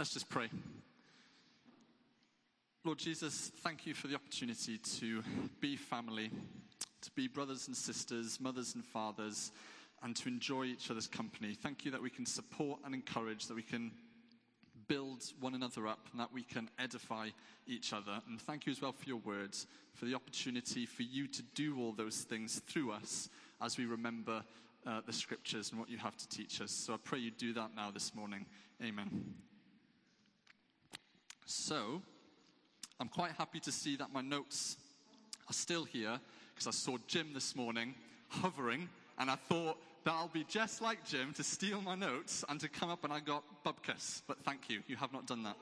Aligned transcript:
Let's 0.00 0.14
just 0.14 0.30
pray. 0.30 0.48
Lord 2.86 2.96
Jesus, 2.96 3.52
thank 3.56 3.84
you 3.86 3.92
for 3.92 4.06
the 4.06 4.14
opportunity 4.14 4.78
to 4.78 5.22
be 5.60 5.76
family, 5.76 6.30
to 7.02 7.10
be 7.10 7.28
brothers 7.28 7.66
and 7.66 7.76
sisters, 7.76 8.40
mothers 8.40 8.74
and 8.74 8.82
fathers, 8.82 9.52
and 10.02 10.16
to 10.16 10.28
enjoy 10.28 10.64
each 10.64 10.90
other's 10.90 11.06
company. 11.06 11.52
Thank 11.52 11.84
you 11.84 11.90
that 11.90 12.00
we 12.00 12.08
can 12.08 12.24
support 12.24 12.80
and 12.82 12.94
encourage, 12.94 13.46
that 13.48 13.54
we 13.54 13.62
can 13.62 13.90
build 14.88 15.22
one 15.38 15.54
another 15.54 15.86
up, 15.86 16.06
and 16.12 16.20
that 16.22 16.32
we 16.32 16.44
can 16.44 16.70
edify 16.78 17.28
each 17.66 17.92
other. 17.92 18.22
And 18.26 18.40
thank 18.40 18.64
you 18.64 18.72
as 18.72 18.80
well 18.80 18.92
for 18.92 19.06
your 19.06 19.18
words, 19.18 19.66
for 19.92 20.06
the 20.06 20.14
opportunity 20.14 20.86
for 20.86 21.02
you 21.02 21.26
to 21.26 21.42
do 21.54 21.78
all 21.78 21.92
those 21.92 22.22
things 22.22 22.62
through 22.66 22.92
us 22.92 23.28
as 23.60 23.76
we 23.76 23.84
remember 23.84 24.44
uh, 24.86 25.02
the 25.04 25.12
scriptures 25.12 25.72
and 25.72 25.78
what 25.78 25.90
you 25.90 25.98
have 25.98 26.16
to 26.16 26.28
teach 26.30 26.62
us. 26.62 26.70
So 26.70 26.94
I 26.94 26.96
pray 27.04 27.18
you 27.18 27.30
do 27.30 27.52
that 27.52 27.76
now 27.76 27.90
this 27.90 28.14
morning. 28.14 28.46
Amen. 28.82 29.34
So, 31.52 32.00
I'm 33.00 33.08
quite 33.08 33.32
happy 33.32 33.58
to 33.58 33.72
see 33.72 33.96
that 33.96 34.12
my 34.12 34.20
notes 34.20 34.76
are 35.48 35.52
still 35.52 35.82
here 35.82 36.20
because 36.54 36.68
I 36.68 36.70
saw 36.70 36.96
Jim 37.08 37.30
this 37.34 37.56
morning 37.56 37.96
hovering 38.28 38.88
and 39.18 39.28
I 39.28 39.34
thought 39.34 39.76
that 40.04 40.12
I'll 40.12 40.28
be 40.28 40.44
just 40.44 40.80
like 40.80 41.04
Jim 41.04 41.32
to 41.34 41.42
steal 41.42 41.80
my 41.80 41.96
notes 41.96 42.44
and 42.48 42.60
to 42.60 42.68
come 42.68 42.88
up 42.88 43.02
and 43.02 43.12
I 43.12 43.18
got 43.18 43.42
bubkus. 43.64 44.22
But 44.28 44.44
thank 44.44 44.70
you, 44.70 44.84
you 44.86 44.94
have 44.94 45.12
not 45.12 45.26
done 45.26 45.42
that. 45.42 45.56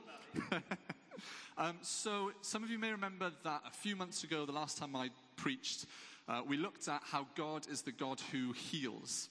um, 1.56 1.79
so, 1.80 2.32
some 2.43 2.62
of 2.62 2.68
you 2.68 2.79
may 2.79 2.91
remember 2.91 3.32
that 3.45 3.62
a 3.66 3.73
few 3.73 3.96
months 3.96 4.24
ago, 4.24 4.45
the 4.45 4.52
last 4.52 4.77
time 4.77 4.95
I 4.95 5.09
preached, 5.37 5.87
uh, 6.29 6.43
we 6.46 6.59
looked 6.59 6.87
at 6.88 7.01
how 7.02 7.27
God 7.34 7.66
is 7.66 7.80
the 7.80 7.93
God 7.93 8.20
who 8.30 8.52
heals. 8.52 9.30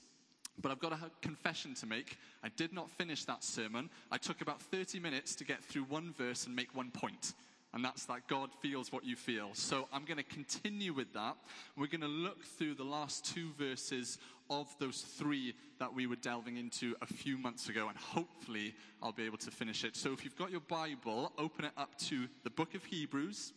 But 0.60 0.72
I've 0.72 0.80
got 0.80 0.92
a 0.92 0.98
confession 1.22 1.74
to 1.74 1.86
make. 1.86 2.18
I 2.42 2.48
did 2.48 2.72
not 2.72 2.90
finish 2.90 3.24
that 3.24 3.44
sermon. 3.44 3.90
I 4.10 4.18
took 4.18 4.40
about 4.40 4.60
30 4.60 4.98
minutes 4.98 5.34
to 5.36 5.44
get 5.44 5.62
through 5.62 5.84
one 5.84 6.12
verse 6.16 6.46
and 6.46 6.56
make 6.56 6.74
one 6.74 6.90
point. 6.90 7.34
And 7.74 7.84
that's 7.84 8.06
that 8.06 8.26
God 8.28 8.50
feels 8.62 8.90
what 8.90 9.04
you 9.04 9.14
feel. 9.14 9.50
So 9.52 9.88
I'm 9.92 10.04
going 10.04 10.16
to 10.16 10.22
continue 10.22 10.94
with 10.94 11.12
that. 11.12 11.36
We're 11.76 11.86
going 11.86 12.00
to 12.00 12.08
look 12.08 12.42
through 12.42 12.74
the 12.74 12.84
last 12.84 13.26
two 13.26 13.50
verses 13.58 14.18
of 14.50 14.74
those 14.78 15.02
three 15.02 15.54
that 15.78 15.94
we 15.94 16.06
were 16.06 16.16
delving 16.16 16.56
into 16.56 16.96
a 17.02 17.06
few 17.06 17.36
months 17.36 17.68
ago. 17.68 17.88
And 17.88 17.98
hopefully 17.98 18.74
I'll 19.02 19.12
be 19.12 19.26
able 19.26 19.38
to 19.38 19.50
finish 19.50 19.84
it. 19.84 19.96
So 19.96 20.12
if 20.12 20.24
you've 20.24 20.36
got 20.36 20.50
your 20.50 20.60
Bible, 20.60 21.32
open 21.36 21.66
it 21.66 21.72
up 21.76 21.96
to 22.06 22.26
the 22.42 22.50
book 22.50 22.74
of 22.74 22.84
Hebrews. 22.84 23.52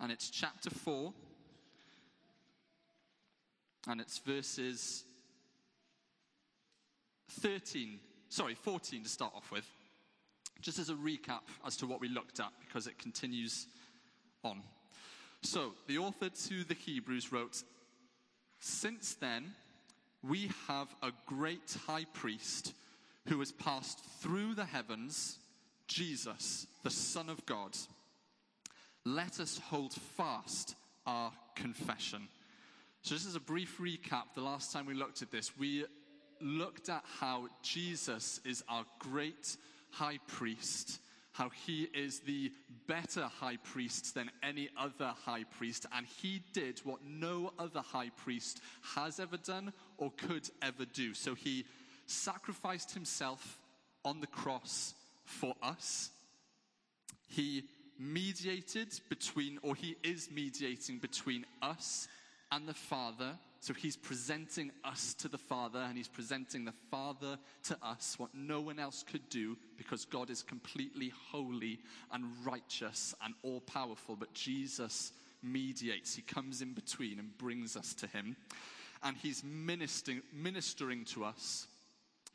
And 0.00 0.12
it's 0.12 0.30
chapter 0.30 0.70
4 0.70 1.12
and 3.88 4.00
it's 4.00 4.18
verses 4.18 5.04
13, 7.28 7.98
sorry, 8.28 8.54
14 8.54 9.02
to 9.02 9.08
start 9.08 9.32
off 9.34 9.50
with. 9.50 9.66
Just 10.60 10.78
as 10.78 10.90
a 10.90 10.94
recap 10.94 11.42
as 11.64 11.76
to 11.76 11.86
what 11.86 12.00
we 12.00 12.08
looked 12.08 12.40
at, 12.40 12.52
because 12.66 12.86
it 12.86 12.98
continues 12.98 13.66
on. 14.42 14.62
So, 15.42 15.74
the 15.86 15.98
author 15.98 16.28
to 16.28 16.64
the 16.64 16.74
Hebrews 16.74 17.30
wrote, 17.30 17.62
Since 18.58 19.14
then, 19.14 19.54
we 20.22 20.50
have 20.66 20.88
a 21.00 21.12
great 21.26 21.76
high 21.86 22.06
priest 22.12 22.74
who 23.28 23.38
has 23.38 23.52
passed 23.52 24.04
through 24.20 24.54
the 24.54 24.64
heavens, 24.64 25.38
Jesus, 25.86 26.66
the 26.82 26.90
Son 26.90 27.28
of 27.28 27.46
God. 27.46 27.76
Let 29.04 29.38
us 29.38 29.60
hold 29.66 29.92
fast 29.92 30.74
our 31.06 31.30
confession. 31.54 32.28
So, 33.02 33.14
this 33.14 33.26
is 33.26 33.36
a 33.36 33.40
brief 33.40 33.78
recap, 33.78 34.34
the 34.34 34.40
last 34.40 34.72
time 34.72 34.86
we 34.86 34.94
looked 34.94 35.22
at 35.22 35.30
this, 35.30 35.56
we 35.56 35.84
looked 36.42 36.88
at 36.88 37.04
how 37.20 37.48
Jesus 37.62 38.40
is 38.44 38.62
our 38.68 38.84
great 38.98 39.56
high 39.90 40.18
priest, 40.26 41.00
how 41.32 41.50
he 41.50 41.88
is 41.94 42.20
the 42.20 42.52
better 42.86 43.24
high 43.40 43.56
priest 43.56 44.14
than 44.14 44.30
any 44.42 44.68
other 44.76 45.14
high 45.24 45.44
priest, 45.44 45.86
and 45.94 46.06
he 46.06 46.42
did 46.52 46.80
what 46.84 47.00
no 47.04 47.52
other 47.58 47.80
high 47.80 48.10
priest 48.16 48.60
has 48.96 49.20
ever 49.20 49.36
done 49.36 49.72
or 49.96 50.10
could 50.16 50.48
ever 50.62 50.84
do. 50.84 51.14
So, 51.14 51.34
he 51.34 51.64
sacrificed 52.06 52.92
himself 52.92 53.58
on 54.04 54.20
the 54.20 54.26
cross 54.26 54.94
for 55.24 55.54
us. 55.62 56.10
He 57.28 57.64
mediated 57.98 59.00
between, 59.08 59.58
or 59.62 59.74
he 59.74 59.96
is 60.02 60.30
mediating 60.30 60.98
between 60.98 61.44
us 61.60 62.08
and 62.50 62.68
the 62.68 62.74
Father. 62.74 63.32
So 63.60 63.74
he's 63.74 63.96
presenting 63.96 64.70
us 64.84 65.14
to 65.14 65.28
the 65.28 65.38
Father 65.38 65.80
and 65.80 65.96
he's 65.96 66.08
presenting 66.08 66.64
the 66.64 66.74
Father 66.90 67.38
to 67.64 67.76
us, 67.82 68.14
what 68.18 68.30
no 68.34 68.60
one 68.60 68.78
else 68.78 69.02
could 69.02 69.28
do 69.28 69.56
because 69.76 70.04
God 70.04 70.30
is 70.30 70.42
completely 70.42 71.12
holy 71.30 71.80
and 72.12 72.24
righteous 72.44 73.14
and 73.24 73.34
all 73.42 73.60
powerful. 73.60 74.16
But 74.16 74.32
Jesus 74.32 75.12
mediates, 75.42 76.14
he 76.14 76.22
comes 76.22 76.62
in 76.62 76.72
between 76.72 77.18
and 77.18 77.36
brings 77.36 77.76
us 77.76 77.94
to 77.94 78.06
him. 78.06 78.36
And 79.02 79.16
he's 79.16 79.42
ministering, 79.44 80.22
ministering 80.32 81.04
to 81.06 81.24
us 81.24 81.66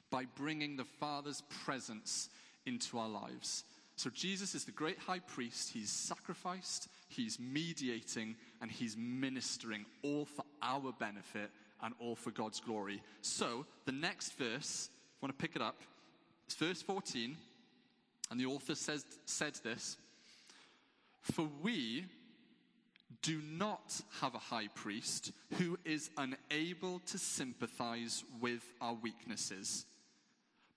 by 0.10 0.26
bringing 0.36 0.76
the 0.76 0.86
Father's 0.86 1.42
presence 1.66 2.30
into 2.66 3.00
our 3.00 3.10
lives. 3.10 3.64
So 3.96 4.10
Jesus 4.10 4.56
is 4.56 4.66
the 4.66 4.72
great 4.72 4.98
high 4.98 5.20
priest. 5.20 5.72
He's 5.74 5.90
sacrificed, 5.90 6.88
he's 7.10 7.40
mediating, 7.40 8.36
and 8.64 8.72
he's 8.72 8.96
ministering 8.98 9.86
all 10.04 10.24
for 10.24 10.46
our 10.62 10.94
benefit 10.98 11.52
and 11.84 11.94
all 12.00 12.16
for 12.16 12.32
God's 12.32 12.62
glory. 12.62 13.04
So 13.22 13.66
the 13.86 13.92
next 13.92 14.38
verse, 14.38 14.90
if 14.90 15.22
you 15.22 15.28
want 15.28 15.38
to 15.38 15.42
pick 15.48 15.58
it 15.58 15.62
up, 15.62 15.82
it's 16.46 16.56
verse 16.56 16.82
14, 16.82 17.36
and 18.32 18.40
the 18.40 18.46
author 18.46 18.74
says, 18.74 19.06
said 19.26 19.56
this 19.66 19.98
For 21.20 21.50
we 21.62 22.06
do 23.22 23.42
not 23.42 24.00
have 24.22 24.34
a 24.34 24.40
high 24.40 24.70
priest 24.74 25.34
who 25.58 25.78
is 25.84 26.10
unable 26.18 27.00
to 27.08 27.18
sympathize 27.18 28.24
with 28.40 28.64
our 28.80 28.94
weaknesses, 28.94 29.86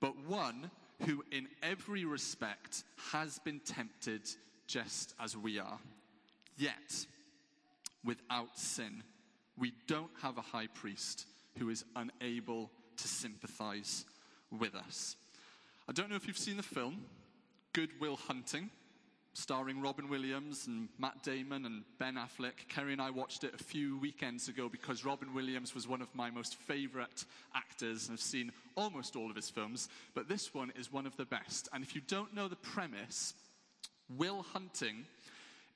but 0.01 0.19
one 0.27 0.73
who 1.07 1.23
in 1.31 1.47
every 1.63 2.05
respect 2.05 2.83
has 3.13 3.39
been 3.39 3.61
tempted 3.61 4.23
just 4.67 5.15
as 5.21 5.37
we 5.37 5.61
are. 5.61 5.79
Yet, 6.57 7.07
without 8.05 8.59
sin, 8.59 9.03
we 9.59 9.73
don't 9.87 10.11
have 10.23 10.39
a 10.39 10.43
high 10.43 10.67
priest 10.69 11.27
who 11.59 11.71
is 11.71 11.85
unable 11.95 12.71
to 12.97 13.09
sympathize 13.09 14.05
with 14.51 14.75
us. 14.75 15.17
I 15.89 15.93
don't 15.93 16.11
know 16.11 16.17
if 16.17 16.27
you've 16.27 16.39
seen 16.39 16.57
the 16.57 16.63
film 16.63 17.05
Good 17.73 17.91
Will 18.01 18.17
Hunting 18.17 18.71
starring 19.37 19.83
Robin 19.83 20.09
Williams 20.09 20.67
and 20.67 20.89
Matt 20.99 21.23
Damon 21.23 21.67
and 21.67 21.85
Ben 21.99 22.15
Affleck. 22.15 22.69
Kerry 22.69 22.93
and 22.93 23.03
I 23.03 23.11
watched 23.11 23.45
it 23.45 23.55
a 23.55 23.63
few 23.63 23.99
weekends 23.99 24.49
ago 24.49 24.67
because 24.71 25.05
Robin 25.05 25.35
Williams 25.35 25.75
was 25.75 25.87
one 25.87 26.01
of 26.01 26.09
my 26.15 26.31
most 26.31 26.57
favorite 26.57 27.27
actors 27.55 28.09
and 28.09 28.15
I've 28.15 28.21
seen 28.21 28.51
almost 28.77 29.15
all 29.15 29.29
of 29.29 29.37
his 29.37 29.51
films, 29.51 29.91
but 30.15 30.27
this 30.27 30.55
one 30.55 30.73
is 30.75 30.91
one 30.91 31.07
of 31.07 31.17
the 31.19 31.27
best. 31.27 31.69
And 31.75 31.85
if 31.85 31.95
you 31.95 32.01
don't 32.09 32.35
know 32.35 32.49
the 32.49 32.57
premise, 32.57 33.35
Will 34.17 34.43
Hunting 34.55 35.05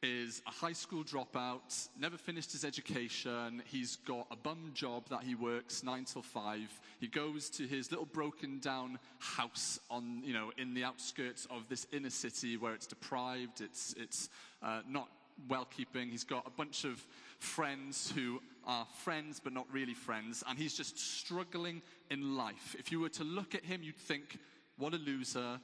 is 0.03 0.43
a 0.47 0.51
high 0.51 0.73
school 0.73 1.05
dropout, 1.05 1.89
never 1.99 2.17
finished 2.17 2.53
his 2.53 2.65
education. 2.65 3.63
He's 3.67 3.97
got 3.97 4.27
a 4.31 4.37
bum 4.37 4.71
job 4.75 5.09
that 5.11 5.23
he 5.23 5.35
works 5.35 5.83
nine 5.83 6.05
till 6.05 6.23
five. 6.23 6.69
He 7.01 7.07
goes 7.07 7.51
to 7.51 7.67
his 7.67 7.91
little 7.91 8.07
broken 8.07 8.61
down 8.61 8.99
house 9.19 9.79
on, 9.91 10.23
you 10.25 10.33
know, 10.33 10.53
in 10.57 10.75
the 10.75 10.85
outskirts 10.85 11.47
of 11.51 11.69
this 11.69 11.87
inner 11.93 12.11
city 12.11 12.57
where 12.57 12.75
it's 12.75 12.87
deprived, 12.87 13.61
it's, 13.61 13.95
it's 13.99 14.31
uh, 14.63 14.81
not 14.89 15.09
well 15.49 15.67
keeping. 15.67 16.09
He's 16.09 16.25
got 16.25 16.47
a 16.47 16.51
bunch 16.51 16.85
of 16.85 17.05
friends 17.39 18.13
who 18.15 18.41
are 18.67 18.87
friends 19.05 19.41
but 19.43 19.53
not 19.53 19.67
really 19.73 19.95
friends, 19.95 20.43
and 20.49 20.59
he's 20.59 20.77
just 20.77 20.99
struggling 20.99 21.83
in 22.11 22.37
life. 22.37 22.75
If 22.79 22.91
you 22.93 23.01
were 23.01 23.09
to 23.11 23.25
look 23.25 23.55
at 23.55 23.65
him, 23.65 23.83
you'd 23.83 23.97
think, 23.97 24.39
what 24.77 24.95
a 24.95 24.99
loser, 24.99 25.61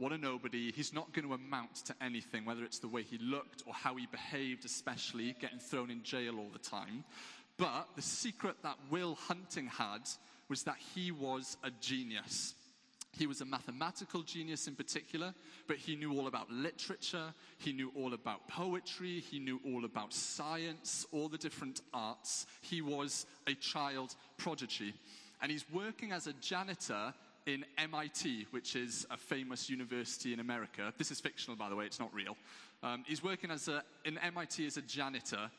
what 0.00 0.12
a 0.12 0.18
nobody. 0.18 0.72
He's 0.72 0.94
not 0.94 1.12
going 1.12 1.28
to 1.28 1.34
amount 1.34 1.76
to 1.84 1.94
anything, 2.00 2.46
whether 2.46 2.64
it's 2.64 2.78
the 2.78 2.88
way 2.88 3.02
he 3.02 3.18
looked 3.18 3.62
or 3.66 3.74
how 3.74 3.96
he 3.96 4.06
behaved, 4.06 4.64
especially 4.64 5.36
getting 5.38 5.58
thrown 5.58 5.90
in 5.90 6.02
jail 6.02 6.38
all 6.38 6.48
the 6.50 6.58
time. 6.58 7.04
But 7.58 7.88
the 7.96 8.02
secret 8.02 8.56
that 8.62 8.78
Will 8.90 9.14
Hunting 9.14 9.66
had 9.66 10.08
was 10.48 10.62
that 10.62 10.78
he 10.94 11.12
was 11.12 11.58
a 11.62 11.70
genius. 11.82 12.54
He 13.12 13.26
was 13.26 13.42
a 13.42 13.44
mathematical 13.44 14.22
genius 14.22 14.66
in 14.68 14.74
particular, 14.74 15.34
but 15.66 15.76
he 15.76 15.96
knew 15.96 16.18
all 16.18 16.28
about 16.28 16.50
literature, 16.50 17.34
he 17.58 17.72
knew 17.72 17.92
all 17.94 18.14
about 18.14 18.48
poetry, 18.48 19.20
he 19.20 19.38
knew 19.38 19.60
all 19.66 19.84
about 19.84 20.14
science, 20.14 21.06
all 21.12 21.28
the 21.28 21.36
different 21.36 21.82
arts. 21.92 22.46
He 22.62 22.80
was 22.80 23.26
a 23.46 23.54
child 23.54 24.14
prodigy. 24.38 24.94
And 25.42 25.52
he's 25.52 25.66
working 25.70 26.12
as 26.12 26.26
a 26.26 26.32
janitor 26.34 27.12
in 27.46 27.64
MIT, 27.78 28.46
which 28.50 28.76
is 28.76 29.06
a 29.10 29.16
famous 29.16 29.68
university 29.68 30.32
in 30.32 30.40
America. 30.40 30.92
This 30.98 31.10
is 31.10 31.20
fictional, 31.20 31.56
by 31.56 31.68
the 31.68 31.76
way, 31.76 31.86
it's 31.86 32.00
not 32.00 32.12
real. 32.14 32.36
Um, 32.82 33.04
he's 33.06 33.22
working 33.22 33.50
as 33.50 33.68
a, 33.68 33.82
in 34.04 34.18
MIT 34.18 34.66
as 34.66 34.76
a 34.76 34.82
janitor, 34.82 35.50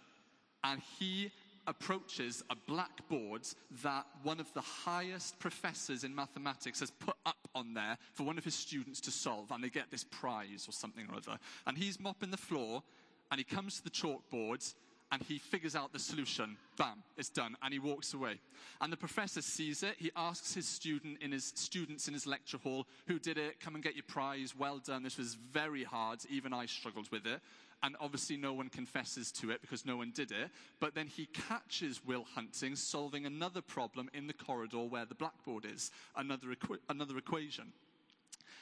and 0.63 0.81
he 0.99 1.31
approaches 1.67 2.43
a 2.49 2.55
blackboard 2.67 3.47
that 3.83 4.05
one 4.23 4.39
of 4.39 4.51
the 4.53 4.61
highest 4.61 5.37
professors 5.39 6.03
in 6.03 6.13
mathematics 6.13 6.79
has 6.79 6.89
put 6.91 7.15
up 7.25 7.47
on 7.53 7.73
there 7.73 7.97
for 8.13 8.23
one 8.23 8.37
of 8.37 8.43
his 8.43 8.55
students 8.55 8.99
to 9.01 9.11
solve, 9.11 9.51
and 9.51 9.63
they 9.63 9.69
get 9.69 9.91
this 9.91 10.03
prize 10.03 10.65
or 10.67 10.71
something 10.71 11.05
or 11.11 11.17
other. 11.17 11.37
And 11.67 11.77
he's 11.77 11.99
mopping 11.99 12.31
the 12.31 12.37
floor, 12.37 12.81
and 13.29 13.37
he 13.37 13.43
comes 13.43 13.77
to 13.77 13.83
the 13.83 13.89
chalkboard, 13.89 14.73
and 15.11 15.21
he 15.23 15.37
figures 15.37 15.75
out 15.75 15.91
the 15.91 15.99
solution. 15.99 16.57
Bam, 16.77 17.03
it's 17.17 17.29
done, 17.29 17.57
and 17.61 17.73
he 17.73 17.79
walks 17.79 18.13
away. 18.13 18.39
And 18.79 18.91
the 18.91 18.97
professor 18.97 19.41
sees 19.41 19.83
it. 19.83 19.95
He 19.97 20.11
asks 20.15 20.53
his 20.53 20.67
student 20.67 21.21
in 21.21 21.31
his 21.31 21.51
students 21.55 22.07
in 22.07 22.13
his 22.13 22.25
lecture 22.25 22.57
hall, 22.57 22.87
"Who 23.07 23.19
did 23.19 23.37
it? 23.37 23.59
Come 23.59 23.75
and 23.75 23.83
get 23.83 23.95
your 23.95 24.03
prize. 24.03 24.55
Well 24.55 24.79
done. 24.79 25.03
This 25.03 25.17
was 25.17 25.35
very 25.35 25.83
hard. 25.83 26.19
Even 26.29 26.53
I 26.53 26.65
struggled 26.65 27.11
with 27.11 27.27
it." 27.27 27.41
And 27.83 27.95
obviously, 27.99 28.37
no 28.37 28.53
one 28.53 28.69
confesses 28.69 29.31
to 29.33 29.49
it 29.49 29.59
because 29.61 29.85
no 29.85 29.97
one 29.97 30.11
did 30.11 30.31
it. 30.31 30.51
But 30.79 30.93
then 30.93 31.07
he 31.07 31.25
catches 31.25 32.05
Will 32.05 32.25
Hunting 32.35 32.75
solving 32.75 33.25
another 33.25 33.61
problem 33.61 34.09
in 34.13 34.27
the 34.27 34.33
corridor 34.33 34.83
where 34.83 35.05
the 35.05 35.15
blackboard 35.15 35.65
is, 35.65 35.89
another, 36.15 36.55
another 36.89 37.17
equation. 37.17 37.73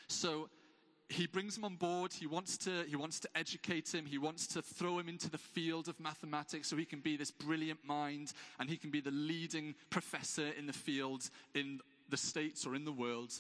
So 0.08 0.50
he 1.10 1.26
brings 1.26 1.58
him 1.58 1.66
on 1.66 1.76
board. 1.76 2.14
He 2.14 2.28
wants, 2.28 2.58
to, 2.60 2.84
he 2.88 2.96
wants 2.96 3.20
to 3.22 3.30
educate 3.36 3.94
him. 3.94 4.06
He 4.06 4.20
wants 4.20 4.46
to 4.48 4.62
throw 4.62 5.00
him 5.00 5.10
into 5.10 5.30
the 5.30 5.40
field 5.40 5.88
of 5.88 6.00
mathematics 6.00 6.68
so 6.68 6.78
he 6.78 6.86
can 6.86 7.00
be 7.00 7.18
this 7.18 7.32
brilliant 7.32 7.80
mind 7.84 8.32
and 8.60 8.70
he 8.70 8.78
can 8.78 8.92
be 8.92 9.02
the 9.02 9.12
leading 9.12 9.74
professor 9.90 10.48
in 10.58 10.68
the 10.68 10.74
field 10.74 11.30
in 11.56 11.80
the 12.10 12.18
States 12.18 12.66
or 12.66 12.76
in 12.76 12.86
the 12.86 12.92
world. 12.92 13.34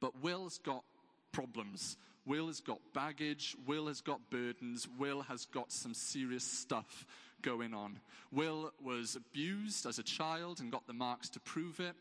But 0.00 0.22
Will's 0.22 0.58
got 0.58 0.82
problems. 1.30 1.98
Will 2.24 2.46
has 2.46 2.60
got 2.60 2.78
baggage. 2.94 3.54
Will 3.66 3.86
has 3.88 4.00
got 4.00 4.30
burdens. 4.30 4.88
Will 4.98 5.22
has 5.22 5.44
got 5.44 5.70
some 5.70 5.92
serious 5.92 6.44
stuff 6.44 7.06
going 7.42 7.74
on. 7.74 8.00
Will 8.32 8.72
was 8.82 9.14
abused 9.14 9.86
as 9.86 9.98
a 9.98 10.02
child 10.02 10.60
and 10.60 10.72
got 10.72 10.86
the 10.86 10.92
marks 10.94 11.28
to 11.30 11.40
prove 11.40 11.80
it. 11.80 11.94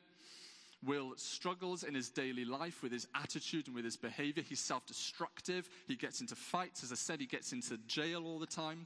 Will 0.88 1.14
struggles 1.18 1.84
in 1.84 1.94
his 1.94 2.10
daily 2.10 2.46
life 2.46 2.82
with 2.82 2.94
his 2.94 3.08
attitude 3.14 3.68
and 3.68 3.76
with 3.76 3.84
his 3.84 3.98
behavior. 3.98 4.42
He's 4.42 4.62
self 4.62 4.86
destructive. 4.86 5.70
He 5.86 5.96
gets 5.96 6.22
into 6.22 6.36
fights. 6.36 6.82
As 6.82 6.92
I 6.94 6.96
said, 6.96 7.20
he 7.20 7.28
gets 7.28 7.52
into 7.52 7.78
jail 7.88 8.26
all 8.26 8.40
the 8.40 8.48
time. 8.48 8.86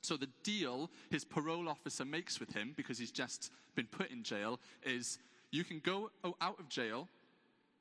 So 0.00 0.16
the 0.16 0.28
deal 0.42 0.90
his 1.10 1.24
parole 1.24 1.68
officer 1.68 2.04
makes 2.04 2.40
with 2.40 2.52
him, 2.52 2.72
because 2.76 2.98
he's 2.98 3.12
just 3.12 3.52
been 3.76 3.86
put 3.86 4.10
in 4.10 4.22
jail, 4.22 4.58
is 4.82 5.18
you 5.50 5.62
can 5.62 5.78
go 5.78 6.10
out 6.40 6.58
of 6.58 6.68
jail, 6.68 7.06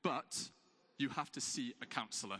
but 0.03 0.49
you 0.97 1.09
have 1.09 1.31
to 1.31 1.41
see 1.41 1.73
a 1.81 1.85
counselor. 1.85 2.37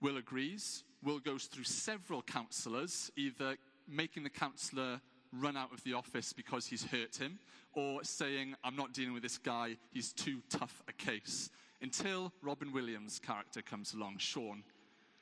Will 0.00 0.16
agrees. 0.16 0.82
Will 1.04 1.18
goes 1.20 1.44
through 1.44 1.64
several 1.64 2.22
counselors, 2.22 3.12
either 3.16 3.56
making 3.86 4.22
the 4.22 4.30
counselor 4.30 5.00
run 5.32 5.56
out 5.56 5.72
of 5.72 5.82
the 5.84 5.94
office 5.94 6.32
because 6.32 6.66
he's 6.66 6.84
hurt 6.84 7.16
him, 7.16 7.38
or 7.74 8.02
saying, 8.02 8.54
I'm 8.64 8.76
not 8.76 8.92
dealing 8.92 9.14
with 9.14 9.22
this 9.22 9.38
guy, 9.38 9.76
he's 9.92 10.12
too 10.12 10.40
tough 10.48 10.82
a 10.88 10.92
case. 10.92 11.50
Until 11.82 12.32
Robin 12.42 12.72
Williams' 12.72 13.18
character 13.18 13.62
comes 13.62 13.94
along, 13.94 14.18
Sean. 14.18 14.62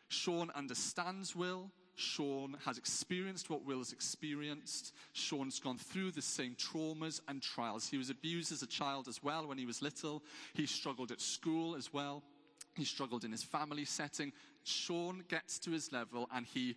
Sean 0.09 0.51
understands 0.55 1.37
Will. 1.37 1.71
Sean 1.95 2.57
has 2.65 2.79
experienced 2.79 3.51
what 3.51 3.65
Will 3.65 3.79
has 3.79 3.93
experienced. 3.93 4.95
Sean's 5.13 5.59
gone 5.59 5.79
through 5.79 6.13
the 6.13 6.23
same 6.23 6.55
traumas 6.55 7.21
and 7.29 7.43
trials. 7.43 7.89
He 7.89 7.99
was 7.99 8.09
abused 8.09 8.53
as 8.53 8.63
a 8.63 8.69
child 8.69 9.09
as 9.09 9.23
well 9.23 9.47
when 9.47 9.59
he 9.59 9.67
was 9.67 9.83
little. 9.83 10.23
He 10.55 10.67
struggled 10.67 11.11
at 11.11 11.21
school 11.21 11.75
as 11.75 11.93
well. 11.93 12.23
He 12.75 12.85
struggled 12.85 13.25
in 13.25 13.33
his 13.33 13.43
family 13.43 13.85
setting. 13.85 14.33
Sean 14.63 15.25
gets 15.29 15.59
to 15.61 15.73
his 15.73 15.93
level 15.93 16.29
and 16.33 16.47
he 16.47 16.77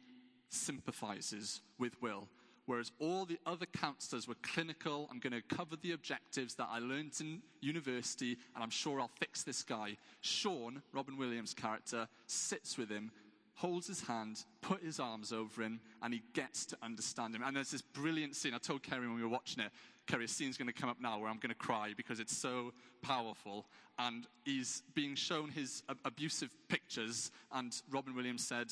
sympathizes 0.49 1.61
with 1.77 2.01
Will. 2.01 2.27
Whereas 2.71 2.93
all 2.99 3.25
the 3.25 3.37
other 3.45 3.65
counselors 3.65 4.29
were 4.29 4.37
clinical, 4.43 5.09
I'm 5.11 5.19
going 5.19 5.33
to 5.33 5.41
cover 5.53 5.75
the 5.75 5.91
objectives 5.91 6.55
that 6.55 6.69
I 6.71 6.79
learned 6.79 7.11
in 7.19 7.41
university, 7.59 8.37
and 8.55 8.63
I'm 8.63 8.69
sure 8.69 9.01
I'll 9.01 9.11
fix 9.19 9.43
this 9.43 9.61
guy. 9.61 9.97
Sean, 10.21 10.81
Robin 10.93 11.17
Williams' 11.17 11.53
character, 11.53 12.07
sits 12.27 12.77
with 12.77 12.89
him, 12.89 13.11
holds 13.55 13.87
his 13.87 13.99
hand, 13.99 14.45
put 14.61 14.81
his 14.81 15.01
arms 15.01 15.33
over 15.33 15.63
him, 15.63 15.81
and 16.01 16.13
he 16.13 16.21
gets 16.31 16.65
to 16.67 16.77
understand 16.81 17.35
him. 17.35 17.43
And 17.43 17.57
there's 17.57 17.71
this 17.71 17.81
brilliant 17.81 18.37
scene. 18.37 18.53
I 18.53 18.57
told 18.57 18.83
Kerry 18.83 19.05
when 19.05 19.17
we 19.17 19.21
were 19.21 19.27
watching 19.27 19.61
it, 19.61 19.71
Kerry, 20.07 20.23
a 20.23 20.27
scene's 20.29 20.55
going 20.55 20.71
to 20.71 20.73
come 20.73 20.89
up 20.89 21.01
now 21.01 21.19
where 21.19 21.29
I'm 21.29 21.39
going 21.39 21.49
to 21.49 21.55
cry 21.55 21.91
because 21.97 22.21
it's 22.21 22.37
so 22.37 22.71
powerful. 23.01 23.65
And 23.99 24.27
he's 24.45 24.83
being 24.93 25.15
shown 25.15 25.49
his 25.49 25.83
abusive 26.05 26.55
pictures, 26.69 27.31
and 27.51 27.75
Robin 27.91 28.15
Williams 28.15 28.47
said, 28.47 28.71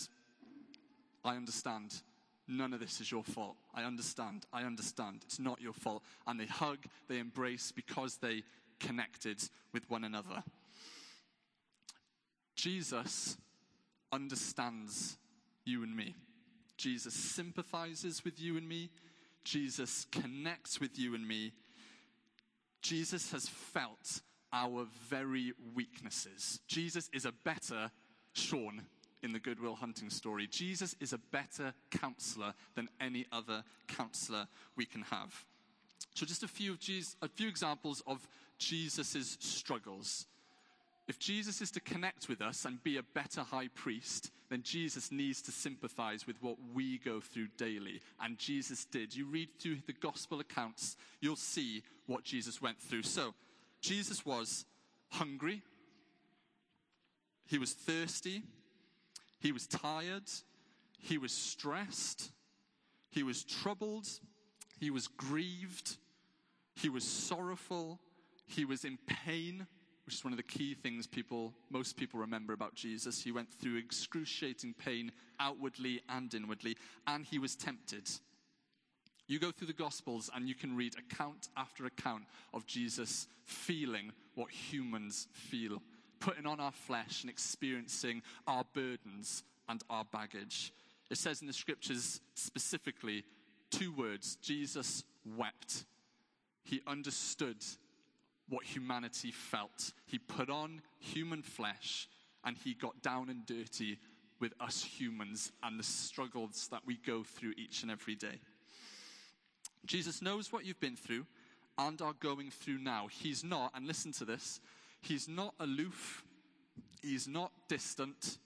I 1.26 1.36
understand. 1.36 2.02
None 2.52 2.74
of 2.74 2.80
this 2.80 3.00
is 3.00 3.12
your 3.12 3.24
fault. 3.24 3.58
I 3.76 3.84
understand. 3.84 4.48
I 4.52 4.64
understand. 4.64 5.22
It's 5.24 5.40
not 5.40 5.62
your 5.62 5.72
fault. 5.72 6.02
And 6.26 6.40
they 6.40 6.48
hug, 6.48 6.80
they 7.08 7.20
embrace 7.20 7.72
because 7.72 8.18
they 8.18 8.42
connected 8.80 9.38
with 9.72 9.88
one 9.88 10.04
another. 10.04 10.44
Jesus 12.56 13.38
understands 14.12 15.18
you 15.64 15.84
and 15.84 15.96
me. 15.96 16.16
Jesus 16.76 17.14
sympathizes 17.14 18.26
with 18.26 18.42
you 18.42 18.58
and 18.58 18.68
me. 18.68 18.90
Jesus 19.44 20.08
connects 20.12 20.80
with 20.80 20.98
you 20.98 21.14
and 21.14 21.28
me. 21.28 21.54
Jesus 22.82 23.32
has 23.32 23.48
felt 23.48 24.22
our 24.52 24.88
very 25.08 25.54
weaknesses. 25.76 26.62
Jesus 26.68 27.12
is 27.14 27.26
a 27.26 27.32
better 27.32 27.92
Sean 28.34 28.82
in 29.22 29.32
the 29.32 29.40
Good 29.40 29.60
Will 29.60 29.76
Hunting 29.76 30.10
story. 30.10 30.48
Jesus 30.48 30.96
is 31.00 31.14
a 31.14 31.18
better 31.18 31.74
counselor 31.92 32.54
than 32.76 32.90
any 33.00 33.26
other 33.32 33.64
counselor 33.88 34.48
we 34.76 34.86
can 34.86 35.02
have. 35.04 35.46
So, 36.16 36.26
just 36.26 36.44
a 36.44 36.48
few, 36.48 36.78
Jesus, 36.78 37.16
a 37.22 37.28
few 37.28 37.48
examples 37.48 38.02
of 38.08 38.28
Jesus' 38.58 39.38
struggles. 39.40 40.26
If 41.08 41.18
Jesus 41.18 41.62
is 41.62 41.72
to 41.72 41.80
connect 41.80 42.30
with 42.30 42.42
us 42.42 42.66
and 42.66 42.84
be 42.84 42.98
a 42.98 43.04
better 43.04 43.42
high 43.42 43.70
priest, 43.70 44.32
then 44.50 44.62
Jesus 44.62 45.12
needs 45.12 45.42
to 45.44 45.52
sympathize 45.52 46.28
with 46.28 46.42
what 46.42 46.58
we 46.74 47.00
go 47.00 47.20
through 47.20 47.48
daily. 47.58 48.02
And 48.22 48.38
Jesus 48.38 48.86
did. 48.86 49.16
You 49.16 49.26
read 49.26 49.50
through 49.60 49.78
the 49.88 49.94
gospel 49.94 50.40
accounts, 50.40 50.98
you'll 51.20 51.36
see 51.36 51.84
what 52.06 52.24
Jesus 52.24 52.62
went 52.62 52.80
through. 52.80 53.04
So, 53.04 53.34
Jesus 53.82 54.26
was 54.26 54.66
hungry, 55.10 55.64
he 57.46 57.58
was 57.58 57.74
thirsty, 57.74 58.44
he 59.40 59.52
was 59.52 59.68
tired, 59.68 60.30
he 60.98 61.18
was 61.18 61.32
stressed, 61.32 62.32
he 63.10 63.24
was 63.24 63.44
troubled, 63.44 64.08
he 64.80 64.92
was 64.92 65.08
grieved, 65.08 65.98
he 66.76 66.90
was 66.90 67.04
sorrowful, 67.04 68.00
he 68.46 68.66
was 68.66 68.84
in 68.86 68.98
pain, 69.26 69.66
which 70.06 70.16
is 70.16 70.24
one 70.24 70.34
of 70.34 70.38
the 70.38 70.44
key 70.44 70.74
things 70.74 71.08
people, 71.08 71.54
most 71.70 71.96
people 71.96 72.20
remember 72.20 72.54
about 72.54 72.74
Jesus. 72.74 73.22
He 73.22 73.32
went 73.32 73.52
through 73.54 73.78
excruciating 73.78 74.74
pain 74.74 75.12
outwardly 75.40 76.02
and 76.10 76.34
inwardly, 76.34 76.76
and 77.08 77.26
he 77.26 77.40
was 77.40 77.56
tempted. 77.56 78.10
You 79.28 79.38
go 79.38 79.52
through 79.52 79.68
the 79.68 79.74
Gospels 79.74 80.32
and 80.34 80.50
you 80.50 80.56
can 80.56 80.76
read 80.76 80.96
account 80.98 81.50
after 81.56 81.86
account 81.86 82.24
of 82.52 82.66
Jesus 82.66 83.28
feeling 83.46 84.12
what 84.34 84.50
humans 84.50 85.28
feel 85.32 85.84
putting 86.20 86.46
on 86.46 86.60
our 86.60 86.72
flesh 86.72 87.22
and 87.22 87.30
experiencing 87.30 88.22
our 88.48 88.64
burdens 88.74 89.44
and 89.68 89.82
our 89.90 90.06
baggage. 90.06 90.74
It 91.10 91.18
says 91.18 91.42
in 91.42 91.48
the 91.48 91.54
scriptures 91.54 92.22
specifically 92.36 93.24
two 93.72 93.92
words 93.92 94.38
Jesus 94.42 95.04
wept. 95.38 95.86
He 96.64 96.82
understood 96.86 97.58
what 98.48 98.66
humanity 98.66 99.32
felt. 99.32 99.94
He 100.06 100.18
put 100.18 100.50
on 100.50 100.82
human 101.00 101.42
flesh 101.42 102.08
and 102.44 102.58
he 102.58 102.74
got 102.74 103.02
down 103.02 103.30
and 103.30 103.46
dirty 103.46 104.00
with 104.40 104.54
us 104.60 104.84
humans 104.84 105.52
and 105.64 105.80
the 105.80 105.84
struggles 105.84 106.68
that 106.72 106.82
we 106.86 106.98
go 107.06 107.24
through 107.24 107.54
each 107.58 107.82
and 107.82 107.92
every 107.92 108.16
day. 108.16 108.40
Jesus 109.86 110.22
knows 110.22 110.52
what 110.52 110.66
you've 110.66 110.80
been 110.80 110.96
through 110.96 111.26
and 111.78 112.02
are 112.02 112.14
going 112.14 112.52
through 112.52 112.78
now. 112.78 113.08
He's 113.10 113.44
not, 113.44 113.72
and 113.76 113.88
listen 113.88 114.12
to 114.14 114.26
this, 114.26 114.60
He's 115.02 115.28
not 115.28 115.54
aloof, 115.60 116.24
he's 117.02 117.28
not 117.28 117.52
distant, 117.68 118.38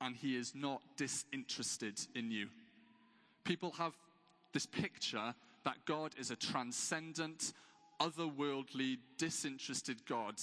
and 0.00 0.16
he 0.16 0.36
is 0.36 0.54
not 0.54 0.80
disinterested 0.96 2.00
in 2.14 2.30
you. 2.30 2.48
People 3.44 3.72
have 3.72 3.92
this 4.52 4.66
picture 4.66 5.34
that 5.64 5.84
God 5.84 6.14
is 6.18 6.30
a 6.30 6.36
transcendent, 6.36 7.52
otherworldly, 8.00 8.98
disinterested 9.18 10.04
God. 10.06 10.34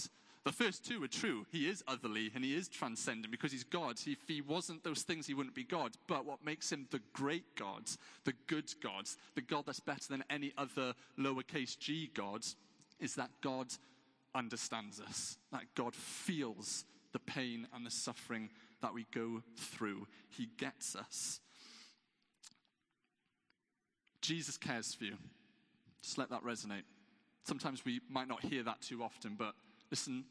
The 0.43 0.53
first 0.53 0.85
two 0.85 1.03
are 1.03 1.09
true. 1.09 1.45
He 1.51 1.67
is 1.67 1.83
otherly 1.89 2.31
and 2.33 2.41
he 2.41 2.55
is 2.55 2.69
transcendent 2.69 3.31
because 3.31 3.51
he's 3.51 3.65
God. 3.65 3.99
If 4.05 4.19
he 4.27 4.39
wasn't 4.39 4.81
those 4.81 5.01
things, 5.01 5.27
he 5.27 5.33
wouldn't 5.33 5.55
be 5.55 5.65
God. 5.65 5.97
But 6.07 6.25
what 6.25 6.45
makes 6.45 6.71
him 6.71 6.87
the 6.89 7.01
great 7.11 7.55
God, 7.57 7.83
the 8.23 8.33
good 8.47 8.73
God, 8.81 9.09
the 9.35 9.41
God 9.41 9.65
that's 9.65 9.81
better 9.81 10.07
than 10.09 10.23
any 10.29 10.53
other 10.57 10.93
lowercase 11.19 11.77
g 11.77 12.09
God, 12.13 12.45
is 13.01 13.15
that 13.15 13.29
God 13.41 13.67
understands 14.35 14.99
us, 14.99 15.37
that 15.51 15.63
God 15.75 15.95
feels 15.95 16.85
the 17.13 17.19
pain 17.19 17.67
and 17.73 17.85
the 17.85 17.91
suffering 17.91 18.49
that 18.81 18.93
we 18.93 19.05
go 19.13 19.41
through. 19.55 20.07
He 20.29 20.49
gets 20.57 20.95
us. 20.95 21.39
Jesus 24.21 24.57
cares 24.57 24.93
for 24.93 25.05
you. 25.05 25.15
Just 26.01 26.17
let 26.17 26.29
that 26.29 26.43
resonate. 26.43 26.83
Sometimes 27.45 27.85
we 27.85 28.01
might 28.09 28.27
not 28.27 28.43
hear 28.43 28.63
that 28.63 28.81
too 28.81 29.01
often, 29.01 29.35
but 29.37 29.53
listen, 29.89 30.25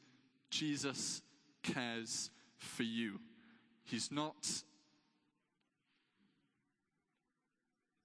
Jesus 0.51 1.23
cares 1.63 2.31
for 2.57 2.83
you. 2.83 3.19
He's 3.85 4.13
not 4.13 4.63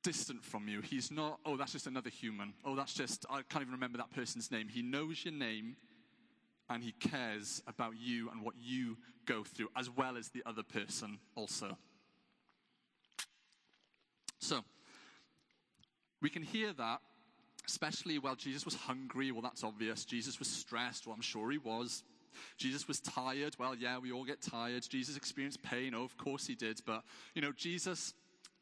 distant 0.03 0.43
from 0.43 0.67
you. 0.67 0.81
He's 0.81 1.11
not, 1.11 1.39
oh, 1.45 1.57
that's 1.57 1.71
just 1.71 1.87
another 1.87 2.09
human. 2.09 2.53
Oh, 2.65 2.75
that's 2.75 2.93
just, 2.93 3.25
I 3.29 3.41
can't 3.49 3.61
even 3.61 3.73
remember 3.73 3.97
that 3.97 4.11
person's 4.11 4.51
name. 4.51 4.67
He 4.67 4.81
knows 4.81 5.23
your 5.25 5.33
name 5.33 5.75
and 6.69 6.83
he 6.83 6.93
cares 6.93 7.61
about 7.67 7.93
you 7.99 8.29
and 8.29 8.41
what 8.41 8.55
you 8.59 8.97
go 9.25 9.43
through, 9.43 9.69
as 9.75 9.89
well 9.89 10.17
as 10.17 10.29
the 10.29 10.41
other 10.45 10.63
person 10.63 11.19
also. 11.35 11.77
So, 14.39 14.61
we 16.21 16.29
can 16.29 16.43
hear 16.43 16.73
that, 16.73 17.01
especially 17.67 18.19
while 18.19 18.35
Jesus 18.35 18.65
was 18.65 18.75
hungry. 18.75 19.31
Well, 19.31 19.41
that's 19.41 19.63
obvious. 19.63 20.05
Jesus 20.05 20.39
was 20.39 20.47
stressed. 20.47 21.05
Well, 21.05 21.15
I'm 21.15 21.21
sure 21.21 21.51
he 21.51 21.57
was. 21.57 22.03
Jesus 22.57 22.87
was 22.87 22.99
tired. 22.99 23.55
Well, 23.59 23.75
yeah, 23.75 23.97
we 23.97 24.11
all 24.11 24.23
get 24.23 24.41
tired. 24.41 24.83
Jesus 24.89 25.17
experienced 25.17 25.61
pain. 25.61 25.93
Oh, 25.93 26.03
of 26.03 26.17
course 26.17 26.47
he 26.47 26.55
did. 26.55 26.81
But, 26.85 27.03
you 27.35 27.41
know, 27.41 27.51
Jesus 27.51 28.13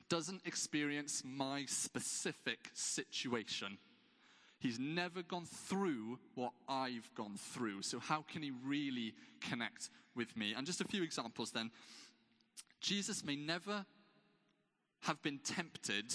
doesn't 0.09 0.41
experience 0.45 1.23
my 1.25 1.65
specific 1.67 2.69
situation. 2.73 3.77
He's 4.59 4.79
never 4.79 5.21
gone 5.21 5.45
through 5.45 6.19
what 6.35 6.51
I've 6.67 7.09
gone 7.15 7.37
through. 7.37 7.83
So, 7.83 7.99
how 7.99 8.25
can 8.29 8.41
he 8.41 8.51
really 8.65 9.13
connect 9.39 9.89
with 10.15 10.35
me? 10.35 10.53
And 10.55 10.67
just 10.67 10.81
a 10.81 10.85
few 10.85 11.03
examples 11.03 11.51
then. 11.51 11.71
Jesus 12.81 13.23
may 13.23 13.35
never 13.35 13.85
have 15.01 15.21
been 15.21 15.39
tempted 15.39 16.13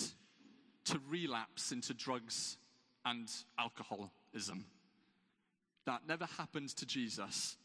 to 0.85 1.01
relapse 1.09 1.73
into 1.73 1.95
drugs 1.95 2.59
and 3.05 3.31
alcoholism. 3.59 4.67
That 5.87 6.03
never 6.07 6.27
happened 6.39 6.71
to 6.77 6.87
Jesus, 6.87 7.57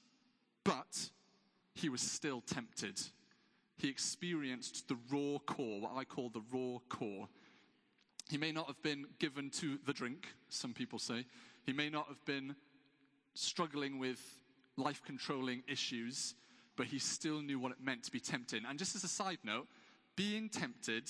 but 0.63 1.09
he 1.73 1.89
was 1.89 2.01
still 2.01 2.41
tempted 2.41 2.99
he 3.79 3.87
experienced 3.87 4.89
the 4.89 4.97
raw 5.09 5.39
core, 5.39 5.79
what 5.79 5.93
I 5.95 6.03
call 6.03 6.29
the 6.29 6.43
raw 6.51 6.79
core. 6.89 7.29
He 8.29 8.37
may 8.37 8.51
not 8.51 8.67
have 8.67 8.81
been 8.83 9.05
given 9.19 9.49
to 9.51 9.79
the 9.85 9.93
drink, 9.93 10.27
some 10.49 10.73
people 10.73 10.99
say. 10.99 11.25
He 11.65 11.71
may 11.71 11.89
not 11.89 12.07
have 12.09 12.23
been 12.25 12.55
struggling 13.35 13.97
with 13.97 14.19
life 14.75 15.01
controlling 15.05 15.63
issues, 15.67 16.35
but 16.75 16.87
he 16.87 16.99
still 16.99 17.41
knew 17.41 17.57
what 17.57 17.71
it 17.71 17.77
meant 17.81 18.03
to 18.03 18.11
be 18.11 18.19
tempted. 18.19 18.63
And 18.67 18.77
just 18.77 18.95
as 18.95 19.05
a 19.05 19.07
side 19.07 19.39
note, 19.45 19.67
being 20.17 20.49
tempted 20.49 21.09